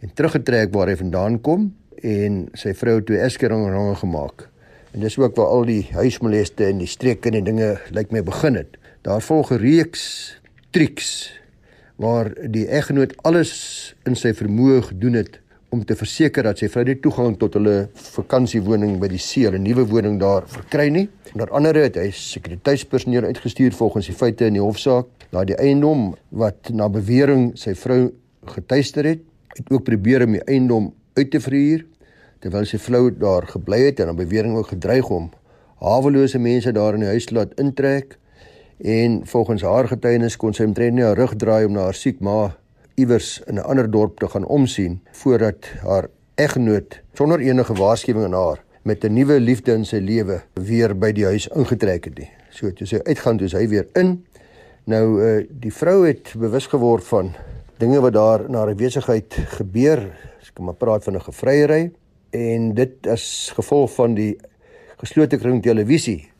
en 0.00 0.10
teruggetrek 0.14 0.72
waar 0.72 0.88
hy 0.88 0.96
vandaan 0.96 1.40
kom 1.40 1.74
en 2.02 2.48
sy 2.54 2.74
vrou 2.74 3.02
twee 3.02 3.18
eskeringe 3.18 3.94
gemaak. 3.94 4.48
En 4.92 5.00
dis 5.00 5.18
ook 5.18 5.36
waar 5.36 5.46
al 5.46 5.64
die 5.64 5.88
huismoleste 5.92 6.64
en 6.64 6.78
die 6.78 6.86
streke 6.86 7.28
en 7.28 7.32
die 7.32 7.52
dinge 7.52 7.78
lyk 7.90 7.94
like 7.94 8.12
my 8.12 8.22
begin 8.22 8.54
het. 8.54 8.76
Daar 9.02 9.22
volg 9.22 9.52
'n 9.52 9.58
reeks 9.58 10.40
triks 10.70 11.32
waar 11.96 12.32
die 12.50 12.66
eggenoot 12.68 13.16
alles 13.24 13.94
in 14.04 14.16
sy 14.16 14.32
vermoë 14.32 14.82
gedoen 14.82 15.12
het 15.12 15.40
om 15.68 15.84
te 15.84 15.96
verseker 15.98 16.46
dat 16.46 16.60
sy 16.60 16.68
vrou 16.70 16.84
nie 16.86 16.98
toegang 17.02 17.36
tot 17.40 17.56
hulle 17.58 17.88
vakansiewoning 18.14 18.98
by 19.00 19.08
die 19.08 19.18
see, 19.18 19.46
'n 19.46 19.62
nuwe 19.62 19.84
woning 19.86 20.20
daar 20.20 20.46
verkry 20.46 20.88
nie. 20.88 21.08
Onder 21.34 21.50
andere 21.50 21.80
het 21.80 21.96
hy 21.96 22.10
sekuriteitspersoneel 22.10 23.24
uitgestuur 23.24 23.72
volgens 23.72 24.06
die 24.06 24.14
feite 24.14 24.46
in 24.46 24.54
die 24.54 24.62
hofsaak 24.62 25.06
na 25.32 25.44
die 25.44 25.56
eiendom 25.56 26.14
wat 26.30 26.70
na 26.70 26.88
bewering 26.88 27.52
sy 27.58 27.74
vrou 27.74 28.12
getuister 28.46 29.04
het. 29.04 29.20
Het 29.56 29.70
ook 29.70 29.84
probeer 29.84 30.24
om 30.24 30.32
die 30.32 30.44
eiendom 30.44 30.92
uit 31.16 31.30
te 31.30 31.40
verhuur 31.40 31.84
terwyl 32.40 32.64
sy 32.64 32.78
vrou 32.78 33.10
daar 33.10 33.46
gebly 33.48 33.80
het 33.86 34.00
en 34.00 34.08
aan 34.08 34.16
bewering 34.16 34.56
ook 34.56 34.68
gedreig 34.68 35.08
om 35.10 35.30
hawelose 35.80 36.38
mense 36.38 36.72
daar 36.72 36.94
in 36.94 37.00
die 37.00 37.08
huis 37.08 37.30
laat 37.30 37.56
intrek. 37.60 38.18
En 38.78 39.26
volgens 39.26 39.62
haar 39.62 39.88
getuienis 39.88 40.36
kon 40.36 40.54
sy 40.54 40.64
omtrent 40.68 40.94
nie 40.94 41.04
haar 41.04 41.16
rug 41.16 41.36
draai 41.36 41.64
om 41.64 41.72
na 41.72 41.88
haar 41.88 41.96
siek 41.96 42.20
ma 42.20 42.56
iewers 42.96 43.40
in 43.46 43.54
'n 43.54 43.64
ander 43.64 43.90
dorp 43.90 44.18
te 44.18 44.28
gaan 44.28 44.46
omsien 44.46 45.00
voordat 45.12 45.68
haar 45.82 46.08
eggenoot 46.34 47.00
sonder 47.12 47.40
enige 47.40 47.74
waarskuwing 47.74 48.24
aan 48.24 48.32
haar 48.32 48.64
met 48.82 49.04
'n 49.04 49.12
nuwe 49.12 49.40
liefde 49.40 49.72
in 49.72 49.84
sy 49.84 49.96
lewe 49.96 50.42
weer 50.54 50.98
by 50.98 51.12
die 51.12 51.24
huis 51.24 51.48
ingetrek 51.48 52.04
het 52.04 52.18
nie. 52.18 52.30
So 52.50 52.70
toe 52.72 52.86
sy 52.86 53.00
uitgaan 53.02 53.36
toe 53.36 53.48
hy 53.48 53.68
weer 53.68 53.86
in. 53.92 54.24
Nou 54.84 55.22
uh 55.22 55.46
die 55.50 55.72
vrou 55.72 56.06
het 56.06 56.32
bewus 56.38 56.66
geword 56.66 57.04
van 57.04 57.34
dinge 57.78 58.00
wat 58.00 58.12
daar 58.12 58.50
na 58.50 58.58
haar 58.58 58.74
besigheid 58.74 59.34
gebeur. 59.58 59.98
Ek 60.40 60.54
kan 60.54 60.64
maar 60.64 60.74
praat 60.74 61.04
van 61.04 61.14
'n 61.14 61.20
gevryery 61.20 61.92
en 62.30 62.74
dit 62.74 63.06
as 63.06 63.52
gevolg 63.54 63.94
van 63.94 64.14
die 64.14 64.36
geslote 64.96 65.36
kring 65.36 65.62
televisie 65.62 66.30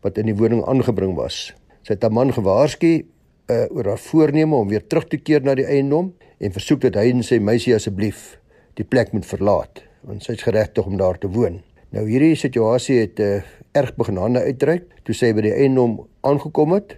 wat 0.00 0.18
in 0.18 0.26
die 0.26 0.36
woning 0.36 0.64
aangebring 0.64 1.14
was. 1.14 1.54
Sy 1.82 1.92
het 1.92 2.04
'n 2.04 2.12
man 2.12 2.32
gewaarsku 2.32 3.04
uh, 3.50 3.66
oor 3.74 3.92
haar 3.92 4.02
voorneme 4.02 4.56
om 4.56 4.68
weer 4.70 4.86
terug 4.86 5.08
te 5.10 5.18
keer 5.18 5.42
na 5.44 5.56
die 5.58 5.66
eiendom 5.66 6.12
en 6.38 6.54
versoek 6.54 6.84
dat 6.86 6.98
hy 7.00 7.10
en 7.10 7.24
sy 7.26 7.40
meisie 7.42 7.74
asseblief 7.76 8.38
die 8.78 8.86
plek 8.86 9.12
moet 9.16 9.26
verlaat 9.28 9.82
want 10.06 10.24
sy 10.24 10.32
is 10.38 10.46
geregtig 10.46 10.86
om 10.88 10.96
daar 10.96 11.18
te 11.20 11.28
woon. 11.28 11.58
Nou 11.92 12.06
hierdie 12.08 12.38
situasie 12.38 13.02
het 13.02 13.20
uh, 13.20 13.42
erg 13.76 13.92
begin 13.98 14.20
hande 14.20 14.40
uitdruk 14.46 14.86
toe 15.04 15.16
sy 15.16 15.32
by 15.36 15.44
die 15.44 15.56
eiendom 15.56 15.98
aangekom 16.26 16.72
het 16.78 16.96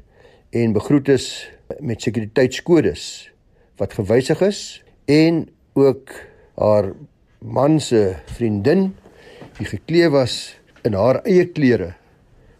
en 0.54 0.76
begroet 0.76 1.08
is 1.16 1.26
met 1.80 2.04
sekuriteitskodes 2.04 3.06
wat 3.80 3.96
gewysig 3.98 4.44
is 4.46 4.60
en 5.10 5.46
ook 5.74 6.12
haar 6.60 6.92
man 7.40 7.80
se 7.80 8.12
vriendin 8.36 8.92
die 9.58 9.66
geklee 9.66 10.12
was 10.12 10.54
in 10.86 10.94
haar 10.94 11.22
eie 11.24 11.48
klere 11.48 11.94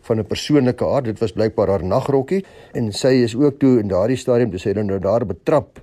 van 0.03 0.19
'n 0.19 0.27
persoonlike 0.27 0.85
aard. 0.85 1.05
Dit 1.05 1.19
was 1.19 1.33
blykbaar 1.33 1.69
haar 1.69 1.85
nagrokkie 1.85 2.45
en 2.73 2.93
sy 2.93 3.23
is 3.23 3.37
ook 3.37 3.59
toe 3.59 3.79
in 3.79 3.89
daardie 3.89 4.17
stadium 4.17 4.51
toe 4.51 4.59
sy 4.59 4.73
nou 4.73 4.99
daar 4.99 5.27
betrap 5.27 5.83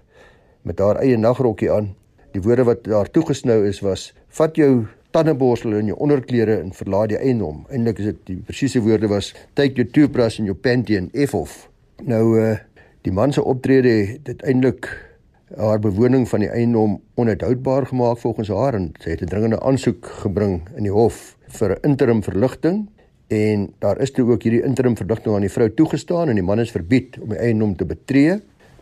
met 0.61 0.79
haar 0.79 0.95
eie 0.95 1.17
nagrokkie 1.17 1.71
aan. 1.71 1.95
Die 2.31 2.41
woorde 2.41 2.63
wat 2.63 2.83
daar 2.83 3.09
toegesnou 3.11 3.67
is 3.67 3.79
was: 3.79 4.13
"Vat 4.27 4.55
jou 4.55 4.85
tandeborsel 5.11 5.73
in 5.73 5.85
jou 5.85 5.97
onderklere 5.97 6.59
en 6.59 6.73
verlaat 6.73 7.09
die 7.09 7.17
eiendom." 7.17 7.65
Eindelik 7.69 7.99
is 7.99 8.05
dit 8.05 8.25
die 8.25 8.41
presiese 8.45 8.81
woorde 8.81 9.07
was: 9.07 9.33
"Take 9.53 9.73
your 9.73 9.91
toothbrush 9.91 10.39
and 10.39 10.47
your 10.47 10.59
panty 10.59 10.97
and 10.97 11.15
f 11.15 11.33
off." 11.33 11.69
Nou 12.03 12.39
uh 12.39 12.57
die 13.01 13.11
man 13.11 13.33
se 13.33 13.43
optrede 13.43 13.89
het 13.89 14.27
uiteindelik 14.27 15.09
haar 15.57 15.79
bewoning 15.79 16.27
van 16.29 16.39
die 16.39 16.49
eiendom 16.49 16.99
onuithoudbaar 17.15 17.85
gemaak 17.85 18.17
volgens 18.17 18.49
haar 18.53 18.73
en 18.73 18.91
sy 18.99 19.09
het 19.09 19.21
'n 19.21 19.25
dringende 19.31 19.59
aansoek 19.59 20.05
gebring 20.05 20.61
in 20.75 20.83
die 20.83 20.91
hof 20.91 21.37
vir 21.47 21.71
'n 21.71 21.79
interim 21.81 22.23
verligting 22.23 22.89
en 23.29 23.67
daar 23.79 23.99
is 24.01 24.11
toe 24.11 24.25
ook 24.31 24.43
hierdie 24.43 24.63
interim 24.65 24.95
verdigting 24.97 25.35
aan 25.35 25.45
die 25.45 25.53
vrou 25.53 25.67
toegestaan 25.73 26.31
en 26.31 26.39
die 26.39 26.45
man 26.45 26.59
is 26.59 26.71
verbied 26.73 27.19
om 27.21 27.29
die 27.29 27.37
eiendom 27.37 27.75
te 27.77 27.85
betree, 27.85 28.39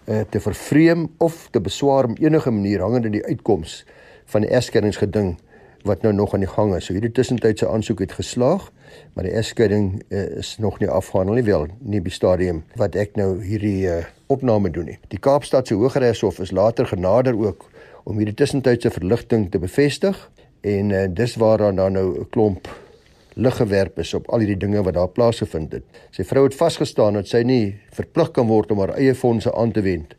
uh, 0.07 0.21
te 0.31 0.39
vervreem 0.39 1.09
of 1.23 1.47
te 1.51 1.59
beswaar 1.61 2.07
op 2.07 2.19
enige 2.19 2.51
manier 2.51 2.85
hangende 2.85 3.11
die 3.11 3.25
uitkoms 3.25 3.81
van 4.31 4.47
die 4.47 4.51
egskeidings 4.55 4.99
wat 5.87 6.01
nou 6.01 6.13
nog 6.13 6.33
aan 6.33 6.43
die 6.43 6.49
gang 6.49 6.75
is. 6.75 6.87
So 6.87 6.95
hierdie 6.95 7.11
tussentydse 7.11 7.67
aansoek 7.67 7.99
het 7.99 8.15
geslaag, 8.17 8.71
maar 9.13 9.27
die 9.27 9.35
egskeiding 9.35 10.01
uh, 10.09 10.23
is 10.41 10.55
nog 10.63 10.79
nie 10.79 10.89
afgehandel 10.89 11.35
nie 11.35 11.43
wel 11.47 11.67
nie 11.79 12.01
by 12.01 12.11
stadium 12.11 12.63
wat 12.79 12.95
ek 12.95 13.15
nou 13.19 13.37
hierdie 13.43 13.87
uh, 13.87 14.01
opname 14.31 14.71
doen 14.71 14.91
nie. 14.91 14.97
Die 15.11 15.19
Kaapstadse 15.19 15.75
Hooggeregshof 15.75 16.39
is 16.43 16.51
later 16.51 16.87
genader 16.87 17.37
ook 17.39 17.69
om 18.07 18.19
hierdie 18.19 18.35
tussentydse 18.35 18.91
verligting 18.95 19.51
te 19.51 19.59
bevestig 19.59 20.19
en 20.67 20.91
uh, 20.91 21.05
dis 21.11 21.35
waar 21.35 21.63
dan 21.63 21.93
nou 21.93 22.07
'n 22.19 22.29
klomp 22.29 22.67
lig 23.37 23.55
gewerp 23.55 23.99
is 24.01 24.13
op 24.17 24.29
al 24.33 24.41
hierdie 24.41 24.57
dinge 24.57 24.81
wat 24.83 24.95
daar 24.97 25.11
plaasgevind 25.13 25.75
het. 25.77 25.85
Sy 26.15 26.25
vrou 26.25 26.47
het 26.47 26.57
vasgestaan 26.57 27.19
dat 27.19 27.29
sy 27.29 27.43
nie 27.45 27.77
verplig 27.93 28.31
kan 28.33 28.47
word 28.49 28.71
om 28.73 28.81
haar 28.81 28.95
eie 28.97 29.13
fondse 29.15 29.53
aan 29.53 29.73
te 29.75 29.83
wend 29.85 30.15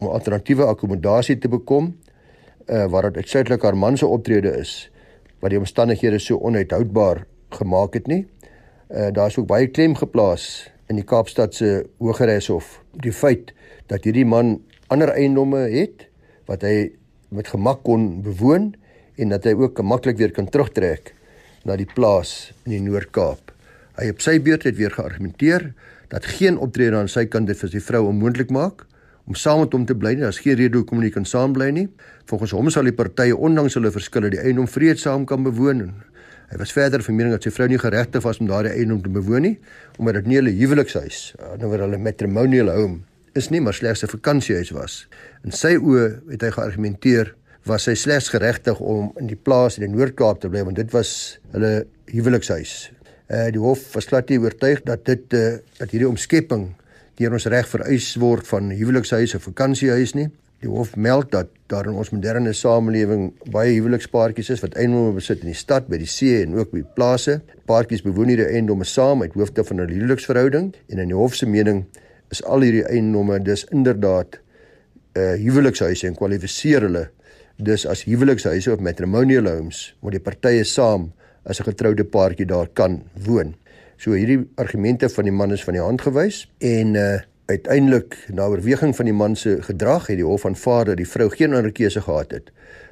om 0.00 0.08
alternatiewe 0.10 0.66
akkommodasie 0.66 1.36
te 1.38 1.48
bekom 1.48 1.92
uh, 1.92 2.86
waar 2.90 3.10
dit 3.10 3.22
uitsluitlik 3.22 3.62
haar 3.62 3.76
man 3.76 3.98
se 4.00 4.08
optrede 4.08 4.54
is 4.58 4.72
wat 5.44 5.52
die 5.52 5.60
omstandighede 5.60 6.18
so 6.18 6.40
onuithoudbaar 6.40 7.26
gemaak 7.58 7.98
het 7.98 8.08
nie. 8.08 8.24
Uh, 8.88 9.10
daar 9.12 9.28
is 9.28 9.36
ook 9.38 9.48
baie 9.50 9.68
klem 9.68 9.94
geplaas 9.98 10.70
in 10.88 10.96
die 10.96 11.04
Kaapstad 11.04 11.54
se 11.54 11.84
Hooggeregshof 12.00 12.78
die 13.04 13.12
feit 13.12 13.52
dat 13.92 14.08
hierdie 14.08 14.26
man 14.28 14.56
ander 14.92 15.12
eiendomme 15.12 15.66
het 15.72 16.08
wat 16.48 16.64
hy 16.64 16.94
met 17.34 17.48
gemak 17.52 17.84
kon 17.84 18.22
bewoon 18.24 18.72
en 19.20 19.36
dat 19.36 19.44
hy 19.44 19.54
ook 19.58 19.82
maklik 19.84 20.18
weer 20.20 20.32
kan 20.32 20.48
terugtrek 20.48 21.12
na 21.64 21.76
die 21.80 21.88
plaas 21.88 22.52
in 22.64 22.74
die 22.76 22.82
Noord-Kaap. 22.84 23.52
Hy 23.98 24.08
op 24.12 24.22
sy 24.24 24.38
beurt 24.42 24.66
het 24.66 24.76
weer 24.78 24.92
geargumenteer 24.94 25.70
dat 26.12 26.26
geen 26.36 26.58
optrede 26.58 26.98
aan 26.98 27.10
sy 27.10 27.26
kant 27.30 27.48
dit 27.50 27.58
vir 27.58 27.72
sy 27.72 27.80
vrou 27.82 28.06
onmoontlik 28.10 28.52
maak 28.54 28.84
om 29.24 29.38
saam 29.38 29.62
met 29.62 29.72
hom 29.72 29.86
te 29.88 29.96
bly 29.96 30.12
nie. 30.14 30.26
Daar's 30.26 30.42
geen 30.44 30.58
rede 30.60 30.76
hoekom 30.76 31.00
hulle 31.00 31.12
kan 31.14 31.24
saam 31.24 31.54
bly 31.56 31.70
nie. 31.72 31.86
Volgens 32.28 32.52
hom 32.56 32.68
sal 32.70 32.84
die 32.84 32.96
partye 32.96 33.36
ondanks 33.36 33.78
hulle 33.78 33.92
verskille 33.94 34.32
die 34.34 34.42
eiendom 34.42 34.68
vreedsaam 34.68 35.24
kan 35.30 35.46
bewoon. 35.46 35.86
Hy 36.50 36.60
was 36.60 36.74
verder 36.76 37.02
van 37.02 37.16
mening 37.16 37.32
dat 37.32 37.46
sy 37.46 37.54
vrou 37.54 37.70
nie 37.72 37.80
geregtig 37.80 38.22
was 38.26 38.42
om 38.42 38.50
daardie 38.50 38.74
eiendom 38.74 39.00
te 39.02 39.10
bewoon 39.10 39.48
nie, 39.48 39.56
omdat 39.96 40.20
dit 40.20 40.30
nie 40.30 40.38
hulle 40.42 40.52
huwelikshuis, 40.54 41.24
nou 41.58 41.72
weer 41.72 41.86
hulle 41.86 41.98
matrimonial 41.98 42.70
home 42.74 43.00
is 43.34 43.50
nie, 43.50 43.60
maar 43.60 43.74
slegs 43.74 44.02
'n 44.02 44.08
vakansiehuis 44.08 44.70
was. 44.70 45.06
In 45.44 45.50
sy 45.50 45.76
oë 45.76 46.30
het 46.30 46.42
hy 46.42 46.50
geargumenteer 46.50 47.34
was 47.64 47.86
hy 47.88 47.94
slegs 47.96 48.28
geregtig 48.28 48.80
om 48.80 49.12
in 49.20 49.28
die 49.30 49.40
plaas 49.40 49.78
in 49.78 49.86
die 49.86 49.92
Noord-Kaap 49.94 50.42
te 50.42 50.50
bly 50.52 50.64
want 50.66 50.76
dit 50.76 50.90
was 50.92 51.38
hulle 51.54 51.86
huwelikshuis. 52.12 52.74
Eh 53.32 53.46
uh, 53.46 53.50
die 53.54 53.60
hof 53.60 53.86
was 53.96 54.10
glad 54.10 54.28
nie 54.28 54.38
oortuig 54.38 54.82
dat 54.84 55.04
dit 55.08 55.32
eh 55.32 55.44
uh, 55.54 55.58
dat 55.78 55.90
hierdie 55.90 56.08
omskepping 56.08 56.74
deur 57.16 57.32
ons 57.32 57.46
reg 57.46 57.68
vereis 57.70 58.08
word 58.20 58.46
van 58.46 58.68
huwelikshuis 58.70 59.34
of 59.34 59.48
vakansiehuis 59.48 60.12
nie. 60.14 60.28
Die 60.60 60.68
hof 60.68 60.94
meld 60.96 61.30
dat 61.32 61.48
daar 61.68 61.88
in 61.88 61.96
ons 62.00 62.10
moderne 62.12 62.52
samelewing 62.52 63.32
baie 63.52 63.72
huwelikspaartjies 63.78 64.50
is 64.50 64.62
wat 64.64 64.76
eiendomme 64.76 65.16
besit 65.16 65.40
in 65.44 65.52
die 65.52 65.58
stad, 65.58 65.88
by 65.88 65.98
die 66.00 66.08
see 66.08 66.42
en 66.42 66.54
ook 66.58 66.70
by 66.72 66.84
plase. 66.96 67.40
Paartjies 67.68 68.04
bewoon 68.04 68.32
hierdie 68.32 68.48
eiendomme 68.48 68.84
saam 68.84 69.22
uit 69.22 69.36
hoofde 69.36 69.64
van 69.64 69.80
'n 69.80 69.92
huweliksverhouding 69.92 70.74
en 70.88 70.98
in 70.98 71.08
die 71.08 71.16
hof 71.16 71.34
se 71.34 71.46
mening 71.46 71.84
is 72.30 72.44
al 72.44 72.60
hierdie 72.60 72.84
eiendomme 72.84 73.40
dus 73.40 73.64
inderdaad 73.70 74.40
eh 75.14 75.22
uh, 75.22 75.34
huwelikshuise 75.40 76.06
en 76.06 76.14
kwalifiseer 76.14 76.82
hulle 76.82 77.08
dus 77.56 77.86
as 77.86 78.04
huwelikshuise 78.04 78.72
of 78.72 78.80
matrimonial 78.80 79.46
homes 79.46 79.94
waar 80.00 80.16
die 80.16 80.22
partye 80.22 80.64
saam 80.64 81.12
as 81.44 81.60
'n 81.60 81.64
getroude 81.64 82.04
paartjie 82.04 82.46
daar 82.46 82.68
kan 82.72 83.02
woon. 83.14 83.54
So 83.96 84.12
hierdie 84.12 84.48
argumente 84.56 85.08
van 85.08 85.24
die 85.24 85.32
man 85.32 85.52
is 85.52 85.64
van 85.64 85.74
die 85.74 85.82
hand 85.82 86.02
gewys 86.02 86.50
en 86.58 86.94
uh 86.94 87.20
uiteindelik 87.46 88.16
na 88.32 88.46
oorweging 88.48 88.96
van 88.96 89.04
die 89.04 89.14
man 89.14 89.36
se 89.36 89.58
gedrag 89.62 90.06
het 90.06 90.16
die 90.16 90.24
hof 90.24 90.46
aanvaar 90.46 90.84
dat 90.84 90.96
die 90.96 91.08
vrou 91.08 91.28
geen 91.28 91.54
ander 91.54 91.72
keuse 91.72 92.00
gehad 92.00 92.30
het 92.30 92.48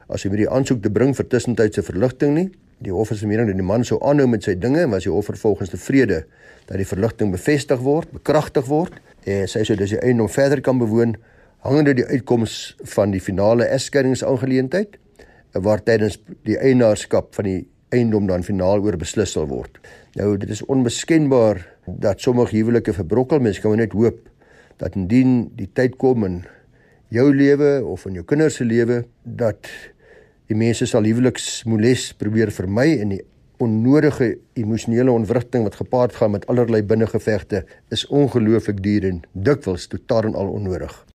as 0.08 0.24
om 0.24 0.34
hierdie 0.34 0.50
aansoek 0.50 0.82
te 0.82 0.90
bring 0.90 1.14
vir 1.16 1.26
tussentydse 1.26 1.82
verligting 1.82 2.34
nie. 2.34 2.50
Die 2.84 2.92
hof 2.92 3.10
is 3.14 3.22
mening 3.22 3.48
dat 3.48 3.56
die 3.56 3.64
man 3.64 3.84
sou 3.84 3.96
aanhou 4.04 4.26
met 4.28 4.44
sy 4.44 4.54
dinge 4.58 4.82
en 4.82 4.90
was 4.90 5.06
die 5.06 5.12
hof 5.12 5.30
vervolgens 5.30 5.70
tevrede 5.70 6.24
dat 6.66 6.76
die 6.76 6.86
verligting 6.86 7.30
bevestig 7.32 7.80
word, 7.80 8.10
bekragtig 8.12 8.66
word 8.66 8.98
en 9.24 9.48
sy 9.48 9.62
sou 9.64 9.76
dus 9.78 9.94
die 9.94 10.02
eiendom 10.02 10.28
verder 10.28 10.60
kan 10.60 10.78
bewoon 10.82 11.16
hangende 11.62 11.94
die 11.94 12.06
uitkoms 12.06 12.74
van 12.94 13.12
die 13.14 13.20
finale 13.22 13.68
egskeidingsaangeleentheid 13.70 14.98
waar 15.52 15.82
tydens 15.84 16.18
die 16.48 16.56
eienaarskap 16.58 17.34
van 17.36 17.46
die 17.46 17.60
eiendom 17.92 18.26
dan 18.26 18.42
finaal 18.42 18.82
oor 18.82 18.96
beslis 18.98 19.34
sal 19.36 19.46
word. 19.50 19.78
Nou 20.16 20.34
dit 20.40 20.50
is 20.50 20.64
onbeskenbaar 20.64 21.60
dat 21.86 22.20
sommige 22.24 22.56
huwelike 22.56 22.94
verbrokkel 22.96 23.42
mens 23.44 23.60
kan 23.60 23.76
net 23.76 23.94
hoop 23.96 24.18
dat 24.80 24.96
indien 24.98 25.52
die 25.58 25.68
tyd 25.70 25.98
kom 26.00 26.24
in 26.26 26.40
jou 27.12 27.28
lewe 27.34 27.84
of 27.84 28.06
in 28.08 28.16
jou 28.18 28.24
kinders 28.26 28.58
se 28.58 28.66
lewe 28.66 29.02
dat 29.22 29.68
die 30.48 30.58
mense 30.58 30.88
sal 30.88 31.06
huweliks 31.06 31.62
moles 31.68 32.10
probeer 32.18 32.50
vermy 32.50 32.96
en 32.96 33.14
die 33.14 33.22
onnodige 33.62 34.32
emosionele 34.58 35.12
ontwrigting 35.12 35.68
wat 35.68 35.78
gepaard 35.78 36.16
gaan 36.18 36.34
met 36.34 36.48
allerlei 36.50 36.82
binnengevegte 36.82 37.62
is 37.94 38.06
ongelooflik 38.10 38.82
duur 38.82 39.06
en 39.12 39.22
dikwels 39.32 39.86
totaal 39.92 40.32
en 40.32 40.34
al 40.34 40.50
onnodig. 40.58 41.11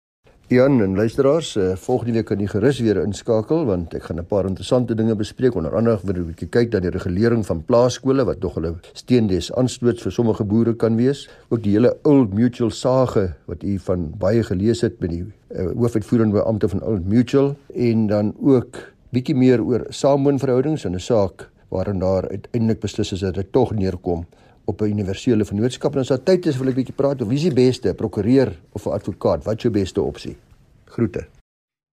Jan 0.48 0.82
en 0.82 0.96
luisteraars, 0.96 1.56
uh, 1.58 1.72
volgende 1.76 2.14
week 2.14 2.28
kan 2.30 2.38
jy 2.38 2.46
gerus 2.52 2.78
weer 2.86 3.00
inskakel 3.02 3.64
want 3.66 3.96
ek 3.98 4.04
gaan 4.06 4.20
'n 4.22 4.26
paar 4.30 4.46
interessante 4.46 4.94
dinge 4.94 5.16
bespreek. 5.16 5.56
Onder 5.56 5.74
andere 5.76 5.98
wil 6.04 6.16
ek 6.16 6.22
'n 6.22 6.28
bietjie 6.28 6.50
kyk 6.50 6.72
na 6.72 6.80
die 6.80 6.92
regulering 6.92 7.46
van 7.46 7.64
plaaskole 7.66 8.26
wat 8.26 8.40
tog 8.42 8.54
hulle 8.54 8.76
steendes 8.94 9.52
aanstoot 9.54 10.00
vir 10.00 10.12
sommige 10.12 10.44
boere 10.44 10.76
kan 10.76 10.96
wees. 10.98 11.28
Ook 11.50 11.64
die 11.64 11.72
hele 11.72 11.98
Old 12.04 12.34
Mutual 12.34 12.70
sage 12.70 13.34
wat 13.48 13.64
u 13.64 13.80
van 13.80 14.14
baie 14.20 14.44
gelees 14.44 14.82
het 14.82 15.00
met 15.00 15.10
die 15.10 15.24
uh, 15.24 15.72
hoofuitvoerende 15.74 16.34
beampte 16.34 16.70
van 16.70 16.84
Old 16.84 17.06
Mutual. 17.08 17.56
En 17.74 18.08
dan 18.08 18.36
ook 18.40 18.94
bietjie 19.10 19.36
meer 19.36 19.64
oor 19.64 19.86
saamwoonverhoudings 19.90 20.86
en 20.86 20.94
'n 20.94 21.00
saak 21.00 21.50
waarin 21.70 22.00
daar 22.00 22.30
uiteindelik 22.30 22.80
beslis 22.80 23.12
is 23.12 23.20
dat 23.20 23.34
dit 23.34 23.52
tog 23.52 23.74
neerkom 23.74 24.26
op 24.66 24.82
'n 24.82 24.90
universele 24.90 25.46
vennootskap 25.46 25.94
en 25.94 26.00
as 26.00 26.08
daar 26.08 26.24
tyd 26.24 26.46
is 26.46 26.58
wil 26.58 26.68
ek 26.68 26.76
bietjie 26.76 26.96
praat 26.96 27.22
oor 27.22 27.28
wie 27.28 27.38
is 27.38 27.44
die 27.44 27.54
beste, 27.54 27.94
prokureur 27.94 28.60
of 28.72 28.86
'n 28.86 28.92
advokaat? 28.92 29.44
Wat 29.44 29.56
is 29.56 29.62
jou 29.62 29.74
beste 29.74 30.02
opsie? 30.02 30.38
Groete. 30.86 31.28